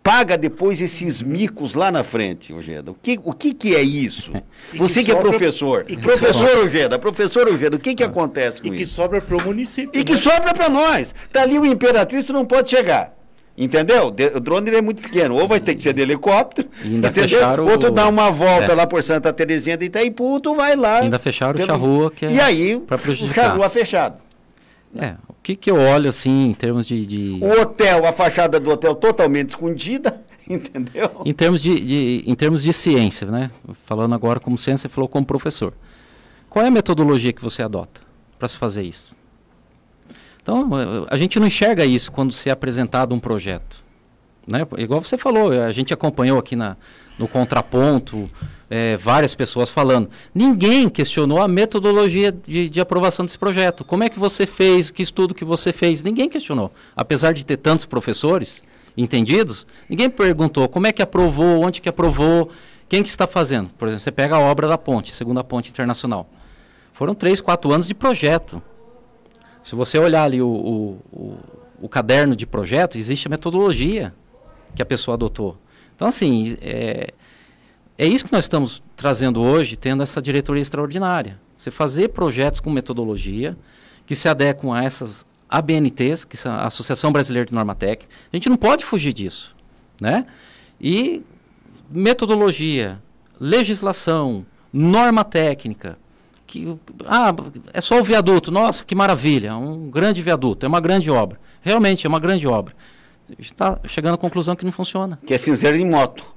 [0.02, 2.90] paga depois esses micos lá na frente, Ojeda?
[2.90, 4.32] O que, o que, que é isso?
[4.74, 5.84] Você que, que é professor.
[5.84, 6.64] Que professor sobra...
[6.64, 8.06] Ojeda, professor Ojeda, o que, que ah.
[8.06, 8.76] acontece com e isso?
[8.76, 9.90] E que sobra para o município.
[9.94, 10.04] E né?
[10.04, 11.14] que sobra para nós.
[11.26, 13.21] Está ali o Imperatriz, tu não pode chegar.
[13.62, 14.08] Entendeu?
[14.08, 15.36] o drone é muito pequeno.
[15.36, 17.40] Ou vai ter que ser de helicóptero, ainda entendeu?
[17.70, 18.74] Ou tu dá uma volta é.
[18.74, 20.98] lá por Santa Terezinha de Itaipu, tu vai lá.
[20.98, 21.64] Ainda fecharam pelo...
[21.64, 24.16] o charrua, que é E aí, o charrua fechado.
[24.98, 28.58] É, o que, que eu olho assim em termos de, de, O hotel, a fachada
[28.58, 31.22] do hotel totalmente escondida, entendeu?
[31.24, 33.50] Em termos de, de, em termos de ciência, né?
[33.86, 35.72] Falando agora como ciência, falou como professor.
[36.50, 38.00] Qual é a metodologia que você adota
[38.38, 39.14] para se fazer isso?
[40.42, 40.70] Então,
[41.08, 43.82] a gente não enxerga isso quando se é apresentado um projeto.
[44.46, 44.66] Né?
[44.76, 46.76] Igual você falou, a gente acompanhou aqui na,
[47.16, 48.28] no contraponto
[48.68, 50.10] é, várias pessoas falando.
[50.34, 53.84] Ninguém questionou a metodologia de, de, aprovação desse projeto.
[53.84, 56.02] Como é que você fez, que estudo que você fez?
[56.02, 56.72] Ninguém questionou.
[56.96, 58.62] Apesar de ter tantos professores
[58.96, 62.50] entendidos, ninguém perguntou como é que aprovou, onde que aprovou,
[62.88, 63.70] quem que está fazendo.
[63.78, 66.28] Por exemplo, você pega a obra da ponte, segunda ponte internacional.
[66.92, 68.62] Foram três, quatro anos de projeto.
[69.62, 71.38] Se você olhar ali o, o, o,
[71.82, 74.12] o caderno de projeto, existe a metodologia
[74.74, 75.56] que a pessoa adotou.
[75.94, 77.12] Então, assim, é,
[77.96, 81.38] é isso que nós estamos trazendo hoje, tendo essa diretoria extraordinária.
[81.56, 83.56] Você fazer projetos com metodologia
[84.04, 88.06] que se adequam a essas ABNTs, que são a Associação Brasileira de Normatec.
[88.32, 89.54] A gente não pode fugir disso,
[90.00, 90.26] né?
[90.80, 91.22] E
[91.90, 93.00] metodologia,
[93.38, 95.98] legislação, norma técnica,
[96.52, 96.76] que
[97.06, 97.34] ah,
[97.72, 98.50] é só o viaduto.
[98.50, 101.40] Nossa, que maravilha, um grande viaduto, é uma grande obra.
[101.62, 102.74] Realmente é uma grande obra.
[103.38, 105.18] Está chegando à conclusão que não funciona.
[105.26, 106.30] Que é cinzeiro em moto.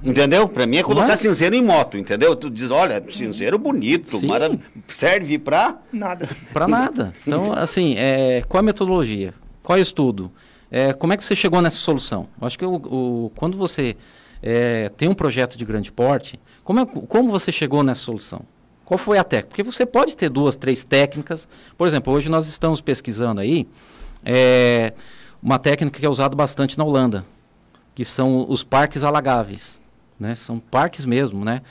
[0.00, 0.46] Entendeu?
[0.46, 1.16] Para mim é colocar é?
[1.16, 2.36] cinzeiro em moto, entendeu?
[2.36, 6.28] Tu diz, olha, cinzeiro bonito, marav serve para nada.
[6.52, 7.12] Para nada.
[7.26, 9.34] Então, assim, é, qual a metodologia?
[9.60, 10.30] Qual é o estudo?
[10.70, 12.28] É, como é que você chegou nessa solução?
[12.40, 13.96] Eu acho que o, o quando você
[14.40, 18.42] é, tem um projeto de grande porte, como, é, como você chegou nessa solução?
[18.92, 19.48] Qual foi a técnica?
[19.48, 21.48] Porque você pode ter duas, três técnicas.
[21.78, 23.66] Por exemplo, hoje nós estamos pesquisando aí
[24.22, 24.92] é,
[25.42, 27.24] uma técnica que é usada bastante na Holanda,
[27.94, 29.80] que são os parques alagáveis.
[30.20, 30.34] Né?
[30.34, 31.62] São parques mesmo, né?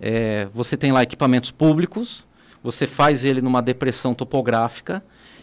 [0.00, 2.24] É, você tem lá equipamentos públicos,
[2.62, 5.02] você faz ele numa depressão topográfica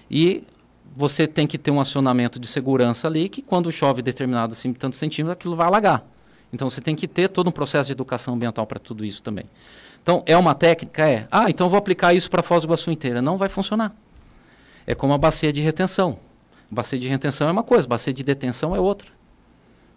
[0.10, 0.42] e
[0.96, 4.98] você tem que ter um acionamento de segurança ali que quando chove determinado assim, tantos
[4.98, 6.02] centímetros, aquilo vai alagar.
[6.54, 9.44] Então você tem que ter todo um processo de educação ambiental para tudo isso também.
[10.06, 11.10] Então, é uma técnica?
[11.10, 11.28] É.
[11.32, 13.24] Ah, então vou aplicar isso para a Foz do Iguaçu inteira.
[13.24, 13.92] Não vai funcionar.
[14.86, 16.20] É como a bacia de retenção.
[16.70, 19.08] Bacia de retenção é uma coisa, bacia de detenção é outra.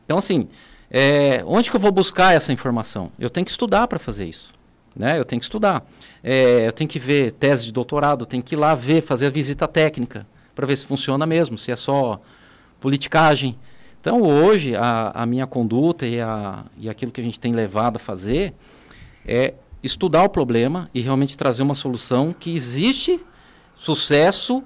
[0.06, 0.48] Então, assim,
[0.90, 3.12] é, onde que eu vou buscar essa informação?
[3.18, 4.54] Eu tenho que estudar para fazer isso.
[4.96, 5.18] Né?
[5.18, 5.86] Eu tenho que estudar.
[6.24, 9.26] É, eu tenho que ver tese de doutorado, eu tenho que ir lá ver, fazer
[9.26, 12.18] a visita técnica, para ver se funciona mesmo, se é só
[12.80, 13.58] politicagem.
[14.00, 17.96] Então, hoje, a, a minha conduta e, a, e aquilo que a gente tem levado
[17.96, 18.54] a fazer
[19.26, 19.52] é
[19.82, 23.20] estudar o problema e realmente trazer uma solução que existe
[23.74, 24.62] sucesso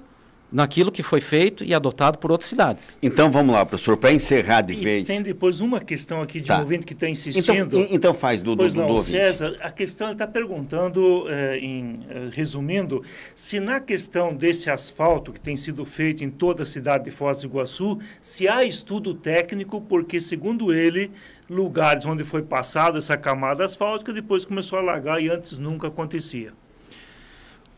[0.53, 2.95] naquilo que foi feito e adotado por outras cidades.
[3.01, 5.07] Então vamos lá, professor, para encerrar de e vez.
[5.07, 6.57] Tem depois uma questão aqui de Tá.
[6.57, 7.79] um ouvinte que está insistindo.
[7.79, 9.17] Então, então faz do, do, Pois do, não, do ouvinte.
[9.17, 13.03] César, a questão está perguntando, eh, em, eh, resumindo,
[13.33, 17.39] se na questão desse asfalto que tem sido feito em toda a cidade de Foz
[17.41, 21.09] do Iguaçu, se há estudo técnico, porque, segundo ele,
[21.49, 26.53] lugares onde foi passada essa camada asfáltica depois começou a alagar e antes nunca acontecia.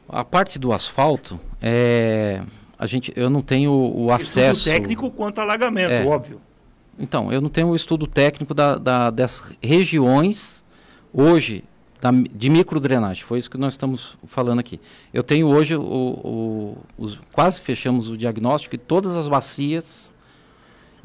[0.08, 2.42] A parte do asfalto, é,
[2.78, 4.60] a gente, eu não tenho o acesso.
[4.60, 6.06] Estudo técnico quanto alagamento, É.
[6.06, 6.40] óbvio.
[6.98, 10.64] Então, eu não tenho o estudo técnico da, da- das regiões
[11.12, 11.64] hoje
[12.00, 13.24] da, de microdrenagem.
[13.24, 14.80] Foi isso que nós estamos falando aqui.
[15.14, 20.14] Eu tenho hoje o, o- os- quase fechamos o diagnóstico de todas as bacias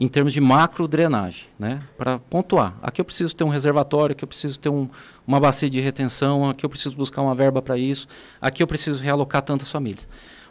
[0.00, 1.80] em termos de macrodrenagem, né?
[1.98, 2.74] Para pontuar.
[2.82, 4.88] Aqui eu preciso ter um reservatório, aqui eu preciso ter um-
[5.26, 8.08] uma bacia de retenção, aqui eu preciso buscar uma verba para isso,
[8.40, 10.08] aqui eu preciso realocar tantas famílias.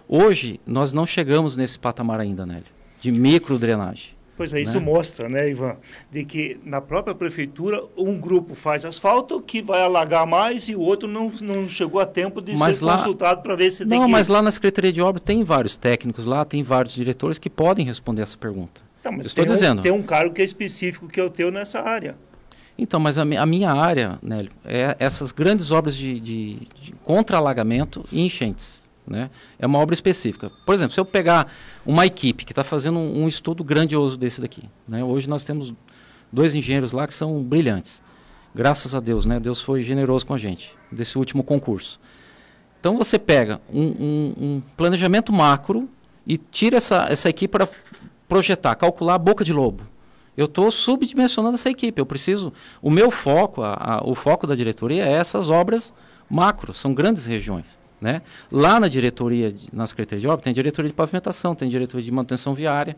[0.08, 2.64] Hoje nós não chegamos nesse patamar ainda, Nélio,
[3.02, 4.18] de microdrenagem.
[4.38, 4.86] Pois é, isso né?
[4.86, 5.76] mostra, né, Ivan,
[6.10, 10.80] de que na própria prefeitura um grupo faz asfalto que vai alagar mais e o
[10.80, 14.00] outro não, não chegou a tempo de Mas ser lá- consultado para ver se tem
[14.00, 14.12] Não, que...
[14.12, 17.86] mas lá na Secretaria de Obras tem vários técnicos lá, tem vários diretores que podem
[17.86, 18.88] responder essa pergunta.
[19.02, 19.80] Tá, mas Estou dizendo.
[19.80, 22.16] Um, tem um cargo que é específico que é o teu nessa área.
[22.78, 28.06] Então, mas a, a minha área, Nélio, é essas grandes obras de, de, de contra-alagamento
[28.12, 28.90] e enchentes.
[29.06, 29.30] Né?
[29.58, 30.52] É uma obra específica.
[30.66, 31.52] Por exemplo, se eu pegar
[31.86, 35.04] uma equipe que está fazendo um, um estudo grandioso desse daqui, né?
[35.04, 35.74] hoje nós temos
[36.32, 38.02] dois engenheiros lá que são brilhantes.
[38.54, 39.40] Graças a Deus, né?
[39.40, 42.00] Deus foi generoso com a gente, desse último concurso.
[42.80, 45.88] Então você pega um, um- um planejamento macro
[46.26, 47.68] e tira essa, essa equipe para
[48.34, 49.84] projetar, calcular a boca de lobo.
[50.38, 52.00] Eu estou subdimensionando essa equipe.
[52.00, 52.54] Eu preciso.
[52.82, 55.92] O meu foco, a- a- o foco da diretoria é essas obras
[56.30, 57.78] macro, são grandes regiões.
[58.00, 58.22] Né?
[58.50, 62.12] Lá na diretoria, de- na Secretaria de Obras, tem diretoria de pavimentação, tem diretoria de
[62.12, 62.96] manutenção viária.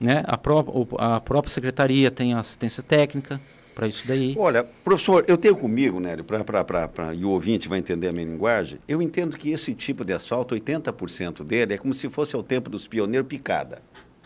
[0.00, 0.24] Né?
[0.26, 0.64] A, pró
[0.98, 3.40] a própria secretaria tem assistência técnica
[3.76, 4.34] para isso daí.
[4.36, 8.08] Olha, professor, eu tenho comigo, Nélio, pra, pra, pra, pra- e o ouvinte vai entender
[8.08, 12.08] a minha linguagem, eu entendo que esse tipo de asfalto, 80% dele é como se
[12.10, 13.80] fosse ao tempo dos pioneiros picada.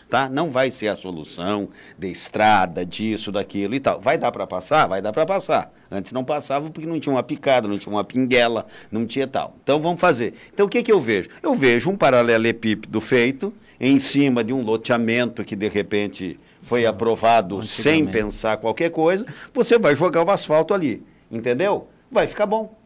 [0.08, 0.28] Tá?
[0.28, 4.00] Não vai ser a solução de estrada, disso, daquilo e tal.
[4.00, 4.86] Vai dar para passar?
[4.86, 5.70] Vai dar para passar.
[5.90, 9.54] Antes não passava porque não tinha uma picada, não tinha uma pinguela, não tinha tal.
[9.62, 10.34] Então vamos fazer.
[10.52, 11.28] Então o que, que eu vejo?
[11.42, 17.62] Eu vejo um paralelepípedo feito em cima de um loteamento que de repente foi aprovado
[17.62, 21.88] sem pensar qualquer coisa, você vai jogar o asfalto ali, entendeu?
[22.10, 22.76] Vai ficar bom.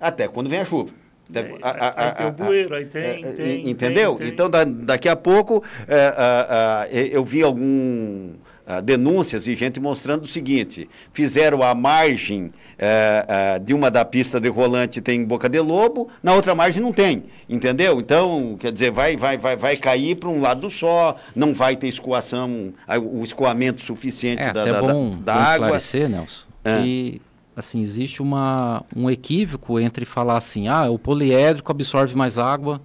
[0.00, 0.92] Até quando vem a chuva.
[1.30, 4.10] Da- É, a- a- aí tem o bueiro, aí tem, é, tem, Entendeu?
[4.16, 4.28] tem, tem.
[4.34, 8.30] Então, da- daqui a pouco, é, eu vi algum
[8.66, 14.04] ah, denúncias e gente mostrando o seguinte: fizeram a margem eh, ah, de uma da
[14.04, 17.98] pista de rolante tem boca de lobo, na outra margem não tem, entendeu?
[17.98, 21.88] Então, quer dizer, vai, vai, vai, vai cair para um lado só, não vai ter
[21.88, 22.72] escoação,
[23.12, 25.52] o escoamento suficiente É da, até da, bom, da bom água.
[25.54, 26.80] esclarecer, Nelson, É.
[26.82, 27.20] que
[27.60, 32.80] assim, existe uma, um equívoco entre falar assim, ah, o poliédrico absorve mais água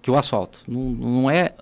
[0.00, 0.62] que o asfalto.
[0.68, 1.52] Não, não é,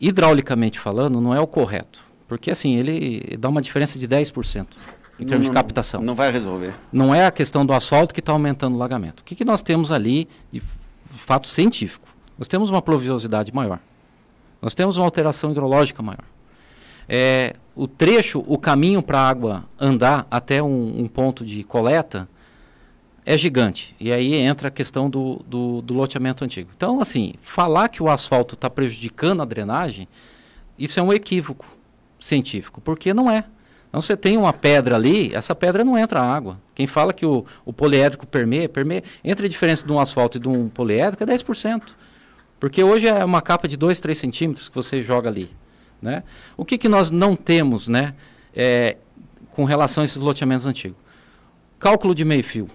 [0.00, 2.04] hidraulicamente falando, não é o correto.
[2.28, 4.66] Porque assim, ele dá uma diferença de 10%
[5.18, 6.02] em termos Não- de captação.
[6.02, 6.74] Não vai resolver.
[6.92, 9.20] Não é a questão do asfalto que está aumentando o lagamento.
[9.20, 10.60] O que, que nós temos ali de
[11.06, 12.08] fato científico?
[12.36, 13.78] Nós temos uma pluviosidade maior.
[14.60, 16.24] Nós temos uma alteração hidrológica maior.
[17.08, 22.28] É, o trecho, o caminho para a água andar até um, um ponto de coleta
[23.26, 23.96] é gigante.
[23.98, 26.70] E aí entra a questão do, do, do loteamento antigo.
[26.76, 30.06] Então, assim, falar que o asfalto está prejudicando a drenagem,
[30.78, 31.66] isso é um equívoco
[32.20, 33.44] científico, porque não é.
[33.88, 36.58] Então você tem uma pedra ali, essa pedra não entra água.
[36.74, 40.40] Quem fala que o, o poliédrico permeia, permeia, entre a diferença de um asfalto e
[40.40, 41.94] de um poliédrico é 10%.
[42.58, 45.50] Porque hoje é uma capa de 2, 3 centímetros que você joga ali.
[46.04, 46.22] Né?
[46.54, 48.12] O que, que nós não temos né,
[48.54, 48.98] é,
[49.52, 50.98] com relação a esses loteamentos antigos?
[51.78, 52.68] Cálculo de meio-fio.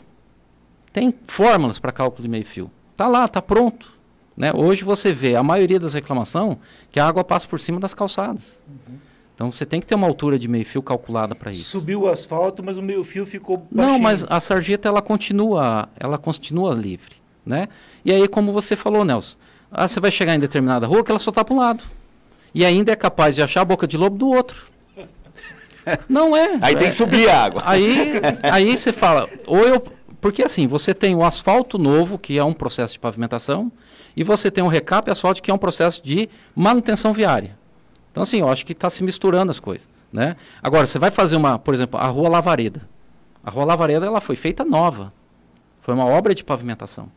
[0.92, 2.72] Tem fórmulas para cálculo de meio-fio.
[2.92, 3.88] Está lá, está pronto.
[4.36, 4.52] Né?
[4.52, 6.58] Hoje você vê a maioria das reclamações
[6.92, 8.60] que a água passa por cima das calçadas.
[9.36, 11.70] Então você tem que ter uma altura de meio-fio calculada para isso.
[11.70, 14.02] Subiu o asfalto, mas o meio fio ficou Não, baixinho.
[14.02, 17.16] mas a sarjeta ela continua, ela continua livre,
[17.46, 17.68] né?
[18.04, 19.38] E aí como você falou, Nelson,
[19.72, 21.84] ah, você vai chegar em determinada rua que ela só está para um lado.
[22.54, 24.64] E ainda é capaz de achar a boca de lobo do outro.
[26.08, 26.58] Não é.
[26.62, 27.64] Aí tem É- que subir a água.
[27.66, 29.80] Aí, aí você fala, ou eu,
[30.22, 33.72] porque assim, você tem o asfalto novo, que é um processo de pavimentação,
[34.16, 37.58] e você tem o recap asfalto, que é um processo de manutenção viária.
[38.12, 40.36] Então assim, eu acho que está se misturando as coisas, né?
[40.62, 42.82] Agora, você vai fazer uma, por exemplo, a Rua Lavareda.
[43.44, 45.14] A Rua Lavareda, ela foi feita nova.
[45.82, 47.10] Foi uma obra de pavimentação.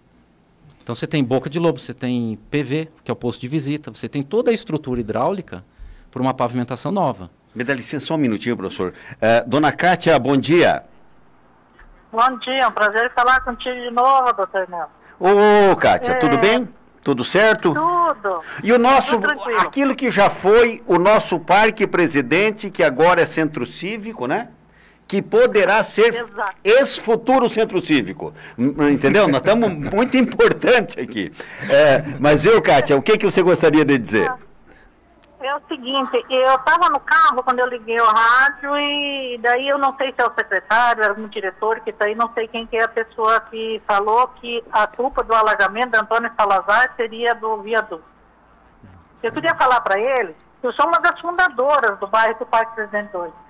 [0.83, 3.91] Então você tem boca de lobo, você tem PV, que é o posto de visita,
[3.91, 5.65] você tem toda a estrutura hidráulica
[6.11, 7.31] para uma pavimentação nova.
[7.55, 8.93] Me dá licença só um minutinho, professor.
[9.15, 10.83] Uh, dona Kátia, bom dia.
[12.11, 14.91] Bom dia, é um prazer falar contigo de novo, doutor Nelson.
[15.21, 16.15] Ô, Kátia, é...
[16.17, 16.69] tudo bem?
[17.03, 17.75] Tudo certo?
[17.75, 18.43] Tudo.
[18.63, 19.21] E o nosso,
[19.59, 24.51] aquilo que já foi o nosso parque presidente, que agora é centro cívico, né?
[25.13, 26.27] Que poderá ser
[26.65, 28.33] ex-futuro centro cívico.
[28.59, 29.29] Entendeu?
[29.29, 31.31] Nós estamos muito importante aqui.
[31.69, 34.33] É, mas eu, Kátia, o que, que você gostaria de dizer?
[35.39, 39.77] É o seguinte, eu estava no carro quando eu liguei o rádio e daí eu
[39.77, 42.79] não sei se é o secretário, algum diretor que está aí, não sei quem que
[42.79, 47.61] é a pessoa que falou que a culpa do alagamento de Antônio Salazar seria do
[47.61, 48.05] viaduto.
[49.23, 52.75] Eu queria falar para ele que eu sou uma das fundadoras do bairro do Parque
[52.77, 53.43] Presidente 2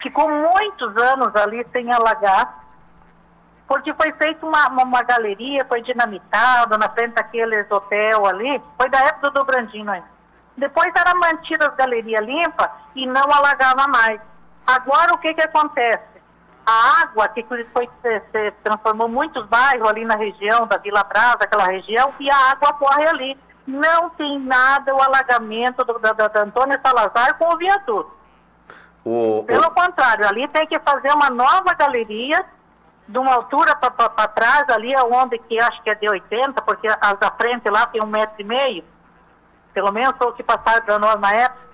[0.00, 2.64] ficou muitos anos ali sem alagar,
[3.66, 8.98] porque foi feita uma, uma, galeria, foi dinamitado na frente daqueles hotel ali, foi da
[9.00, 10.18] época do Brandino ainda.
[10.56, 14.20] Depois era mantida as galerias limpas e não alagava mais.
[14.66, 16.18] Agora o que que acontece?
[16.66, 21.38] A água que foi, se, se transformou muitos bairros ali na região da Vila Brasa,
[21.42, 23.38] aquela região, e a água corre ali.
[23.66, 28.17] Não tem nada o alagamento da, Antônio Salazar com o viaduto.
[29.04, 29.70] O, Pelo o...
[29.70, 32.44] contrário, ali tem que fazer uma nova galeria
[33.06, 37.18] de uma altura para trás, ali onde que acho que é de 80, porque as
[37.18, 38.84] da frente lá tem um metro e meio,
[39.72, 41.68] pelo menos foi o que passaram para nós na época.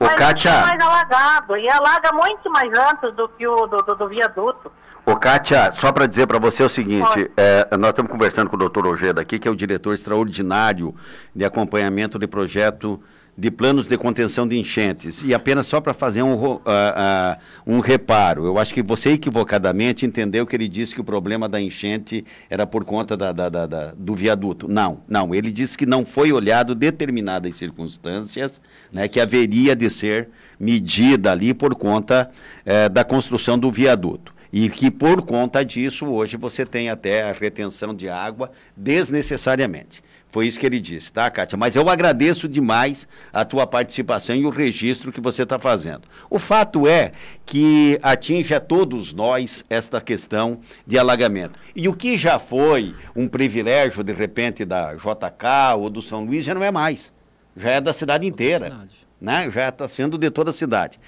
[0.00, 0.50] O Mas Kátia...
[0.50, 4.72] é mais alagado, e alaga muito mais antes do que o do, do, do viaduto.
[5.04, 8.58] Ô, Kátia, só para dizer para você o seguinte, é, nós estamos conversando com o
[8.58, 10.94] doutor Ojeda aqui, que é o diretor extraordinário
[11.34, 13.02] de acompanhamento de projeto
[13.38, 15.22] de planos de contenção de enchentes.
[15.22, 20.04] E apenas só para fazer um, uh, uh, um reparo, eu acho que você equivocadamente
[20.04, 23.66] entendeu que ele disse que o problema da enchente era por conta da, da, da,
[23.66, 24.66] da do viaduto.
[24.66, 25.32] Não, não.
[25.32, 28.60] Ele disse que não foi olhado determinadas circunstâncias
[28.92, 32.28] né, que haveria de ser medida ali por conta
[32.66, 34.34] uh, da construção do viaduto.
[34.52, 40.02] E que por conta disso, hoje você tem até a retenção de água desnecessariamente.
[40.30, 41.56] Foi isso que ele disse, tá, Kátia?
[41.56, 46.02] Mas eu agradeço demais a tua participação e o registro que você está fazendo.
[46.28, 47.12] O fato é
[47.46, 51.58] que atinge a todos nós esta questão de alagamento.
[51.74, 56.44] E o que já foi um privilégio, de repente, da JK ou do São Luís,
[56.44, 57.10] já não é mais.
[57.56, 58.86] Já é da cidade inteira.
[59.20, 59.50] Né?
[59.50, 61.00] Já está sendo de toda a cidade.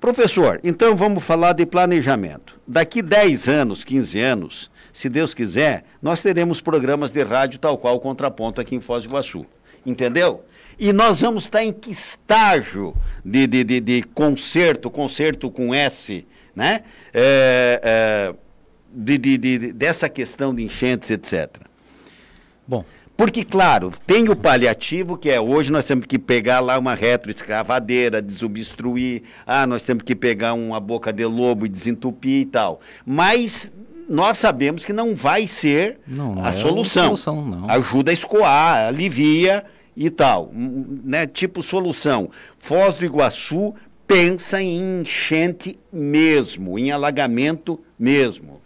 [0.00, 2.60] Professor, então vamos falar de planejamento.
[2.66, 7.96] Daqui 10 anos, 15 anos, se Deus quiser, nós teremos programas de rádio tal qual
[7.96, 9.46] o Contraponto aqui em Foz do Iguaçu.
[9.84, 10.44] Entendeu?
[10.78, 16.26] E nós vamos estar em que estágio de, de, de, de concerto, concerto com S,
[16.54, 16.82] né?
[17.12, 18.34] É, é,
[18.92, 21.56] de, de, de, dessa questão de enchentes, etc.
[22.66, 22.84] Bom.
[23.16, 28.22] Porque, claro, tem o paliativo, que é hoje nós temos que pegar lá uma retroescavadeira,
[28.22, 32.80] desobstruir, ah, nós temos que pegar uma boca de lobo e desentupir e tal.
[33.04, 33.72] Mas
[34.08, 37.16] nós sabemos que não vai ser não, não a é solução.
[37.16, 39.64] solução Ajuda a escoar, alivia
[39.96, 40.50] e tal.
[40.52, 41.26] Né?
[41.26, 42.30] Tipo solução.
[42.58, 43.74] Foz do Iguaçu
[44.06, 48.60] pensa em enchente mesmo, em alagamento mesmo.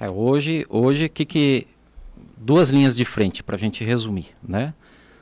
[0.00, 1.66] É, hoje, hoje que, que
[2.36, 4.74] duas linhas de frente para a gente resumir, né?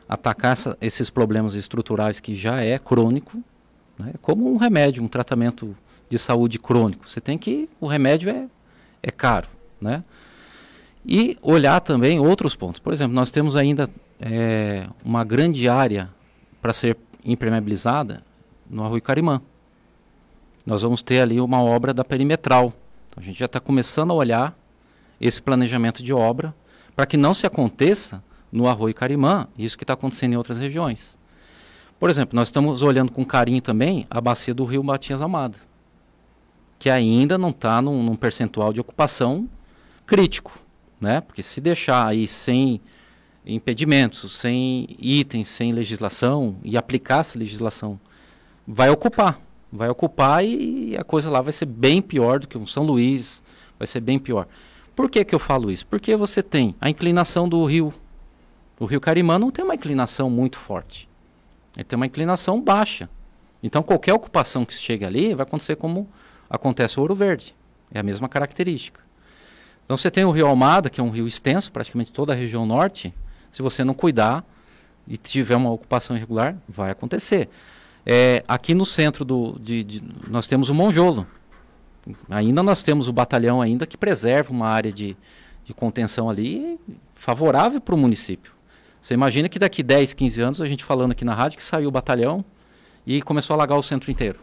[0.09, 3.39] Atacar essa, esses problemas estruturais que já é crônico,
[3.99, 4.15] né?
[4.23, 5.77] como um remédio, um tratamento
[6.09, 7.09] de saúde crônico.
[7.09, 8.49] Você tem que o remédio é
[9.03, 9.49] é caro,
[9.81, 10.05] né?
[11.05, 12.79] E olhar também outros pontos.
[12.79, 13.89] Por exemplo, nós temos ainda
[14.21, 16.11] é, uma grande área
[16.61, 18.23] para ser impermeabilizada
[18.69, 19.41] no Arroio Carimã.
[20.67, 22.75] Nós vamos ter ali uma obra da perimetral.
[23.09, 24.55] Então, a gente já está começando a olhar
[25.19, 26.55] esse planejamento de obra
[26.95, 28.23] para que não se aconteça
[28.53, 31.19] no Arroio Carimã isso que está acontecendo em outras regiões.
[31.99, 35.70] Por exemplo, nós estamos olhando com carinho também a bacia do rio Matias Almada
[36.81, 39.47] que ainda não está num, num, percentual de ocupação
[40.07, 40.59] crítico,
[40.99, 41.21] né?
[41.21, 42.81] Porque se deixar aí sem
[43.45, 48.01] impedimentos, sem itens, sem legislação e aplicar essa legislação,
[48.67, 49.39] vai ocupar,
[49.71, 53.43] vai ocupar e a coisa lá vai ser bem pior do que um São Luís,
[53.79, 54.49] vai ser bem pior.
[54.97, 55.87] Por que que eu falo isso?
[55.87, 57.93] Porque você tem a inclinação do rio.
[58.79, 61.07] O rio Carimã não tem uma inclinação muito forte.
[61.77, 63.07] Ele tem uma inclinação baixa.
[63.63, 66.09] Então qualquer ocupação que chegue ali vai acontecer como
[66.51, 67.55] acontece o ouro verde.
[67.93, 69.01] É a mesma característica.
[69.85, 72.67] Então você tem o rio Almada, que é um rio extenso, praticamente toda a região
[72.67, 73.15] norte.
[73.51, 74.45] Se você não cuidar
[75.07, 77.49] e tiver uma ocupação irregular, vai acontecer.
[78.05, 81.27] É, aqui no centro do, de, de, nós temos o Monjolo.
[82.29, 85.17] Ainda nós temos o batalhão ainda que preserva uma área de,
[85.65, 86.79] de contenção ali
[87.15, 88.53] favorável para o município.
[89.01, 91.89] Você imagina que daqui 10, 15 anos, a gente falando aqui na rádio, que saiu
[91.89, 92.45] o batalhão
[93.07, 94.39] e começou a alagar o centro inteiro.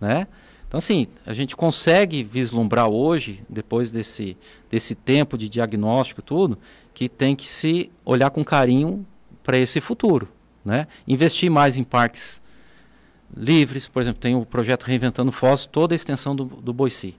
[0.00, 0.26] Né?
[0.68, 4.36] Então, assim, a gente consegue vislumbrar hoje, depois desse,
[4.70, 6.58] desse tempo de diagnóstico tudo,
[6.92, 9.06] que tem que se olhar com carinho
[9.42, 10.28] para esse futuro.
[10.62, 10.86] Né?
[11.06, 12.42] Investir mais em parques
[13.34, 17.16] livres, por exemplo, tem o projeto Reinventando Foz, toda a extensão do, do Boici,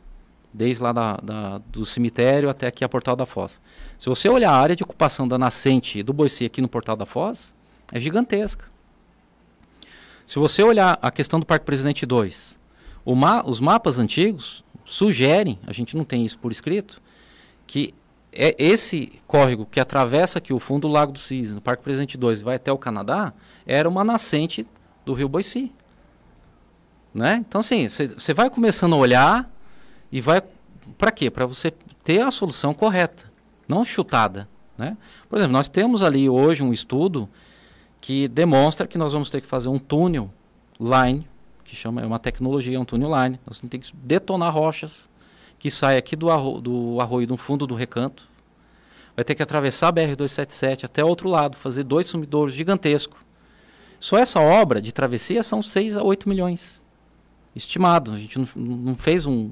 [0.53, 3.59] desde lá da, da, do cemitério até aqui a Portal da Foz.
[3.97, 7.05] Se você olhar a área de ocupação da nascente do Boici aqui no Portal da
[7.05, 7.51] Foz,
[7.91, 8.65] é gigantesca.
[10.23, 12.58] Se você olhar a questão do Parque Presidente 2,
[13.15, 17.01] ma os mapas antigos sugerem, a gente não tem isso por escrito,
[17.67, 17.93] que
[18.31, 22.17] é esse córrego que atravessa aqui o fundo do Lago do Cisne, no Parque Presidente
[22.17, 23.33] 2 e vai até o Canadá,
[23.65, 24.67] era uma nascente
[25.05, 25.71] do rio Boici.
[27.13, 27.43] Né?
[27.47, 29.49] Então, assim, você vai começando a olhar
[30.11, 30.41] e vai.
[30.97, 31.29] Para quê?
[31.29, 31.71] Para você
[32.03, 33.31] ter a solução correta,
[33.67, 34.47] não chutada.
[34.77, 34.95] Né?
[35.27, 37.27] Por exemplo, nós temos ali hoje um estudo
[37.99, 40.31] que demonstra que nós vamos ter que fazer um túnel
[40.79, 41.27] line,
[41.69, 43.39] que chama é uma tecnologia, um túnel line.
[43.45, 45.07] Nós ter que detonar rochas
[45.59, 48.27] que sai aqui do, arro, do arroio, do fundo do recanto.
[49.15, 53.19] Vai ter que atravessar a BR-277 até outro lado, fazer dois sumidouros gigantescos.
[53.99, 56.81] Só essa obra de travessia são 6 a 8 milhões.
[57.55, 58.13] Estimado.
[58.13, 59.51] A gente não, não fez um,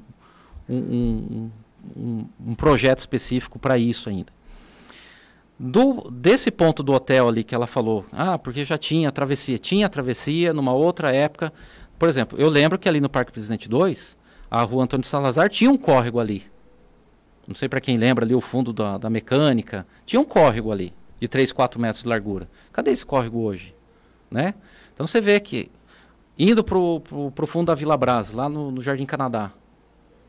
[0.68, 1.50] um,
[1.94, 4.32] um, um projeto específico para isso ainda.
[5.60, 9.58] Do, desse ponto do hotel ali que ela falou, ah, porque já tinha travessia.
[9.58, 11.52] Tinha travessia numa outra época.
[11.98, 14.16] Por exemplo, eu lembro que ali no Parque Presidente 2,
[14.50, 16.46] a rua Antônio Salazar tinha um córrego ali.
[17.46, 19.86] Não sei para quem lembra ali o fundo da, da mecânica.
[20.06, 22.48] Tinha um córrego ali, de 3, 4 metros de largura.
[22.72, 23.74] Cadê esse córrego hoje?
[24.30, 24.54] Né?
[24.94, 25.70] Então você vê que,
[26.38, 29.50] indo para o fundo da Vila Brás, lá no, no Jardim Canadá,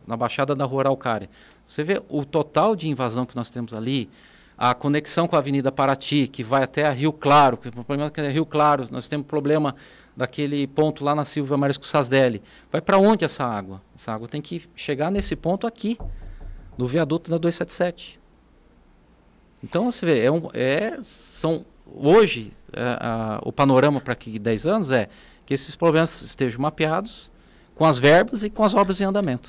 [0.07, 1.30] na Baixada da Rua Araucária,
[1.67, 4.09] você vê o total de invasão que nós temos ali,
[4.57, 8.07] a conexão com a Avenida Paraty, que vai até a Rio Claro, que o problema
[8.07, 9.76] é que é Rio Claro, nós temos problema
[10.16, 12.41] daquele ponto lá na Silva Marisco Sasdelli.
[12.72, 13.82] Vai para onde essa água?
[13.95, 15.97] Essa água tem que chegar nesse ponto aqui,
[16.78, 18.20] no viaduto da 277.
[19.64, 24.66] Então você vê, é, um, é são hoje é, a, o panorama para aqui 10
[24.66, 25.10] anos é
[25.45, 27.32] que esses problemas estejam mapeados
[27.76, 29.47] com as verbas e com as obras em andamento.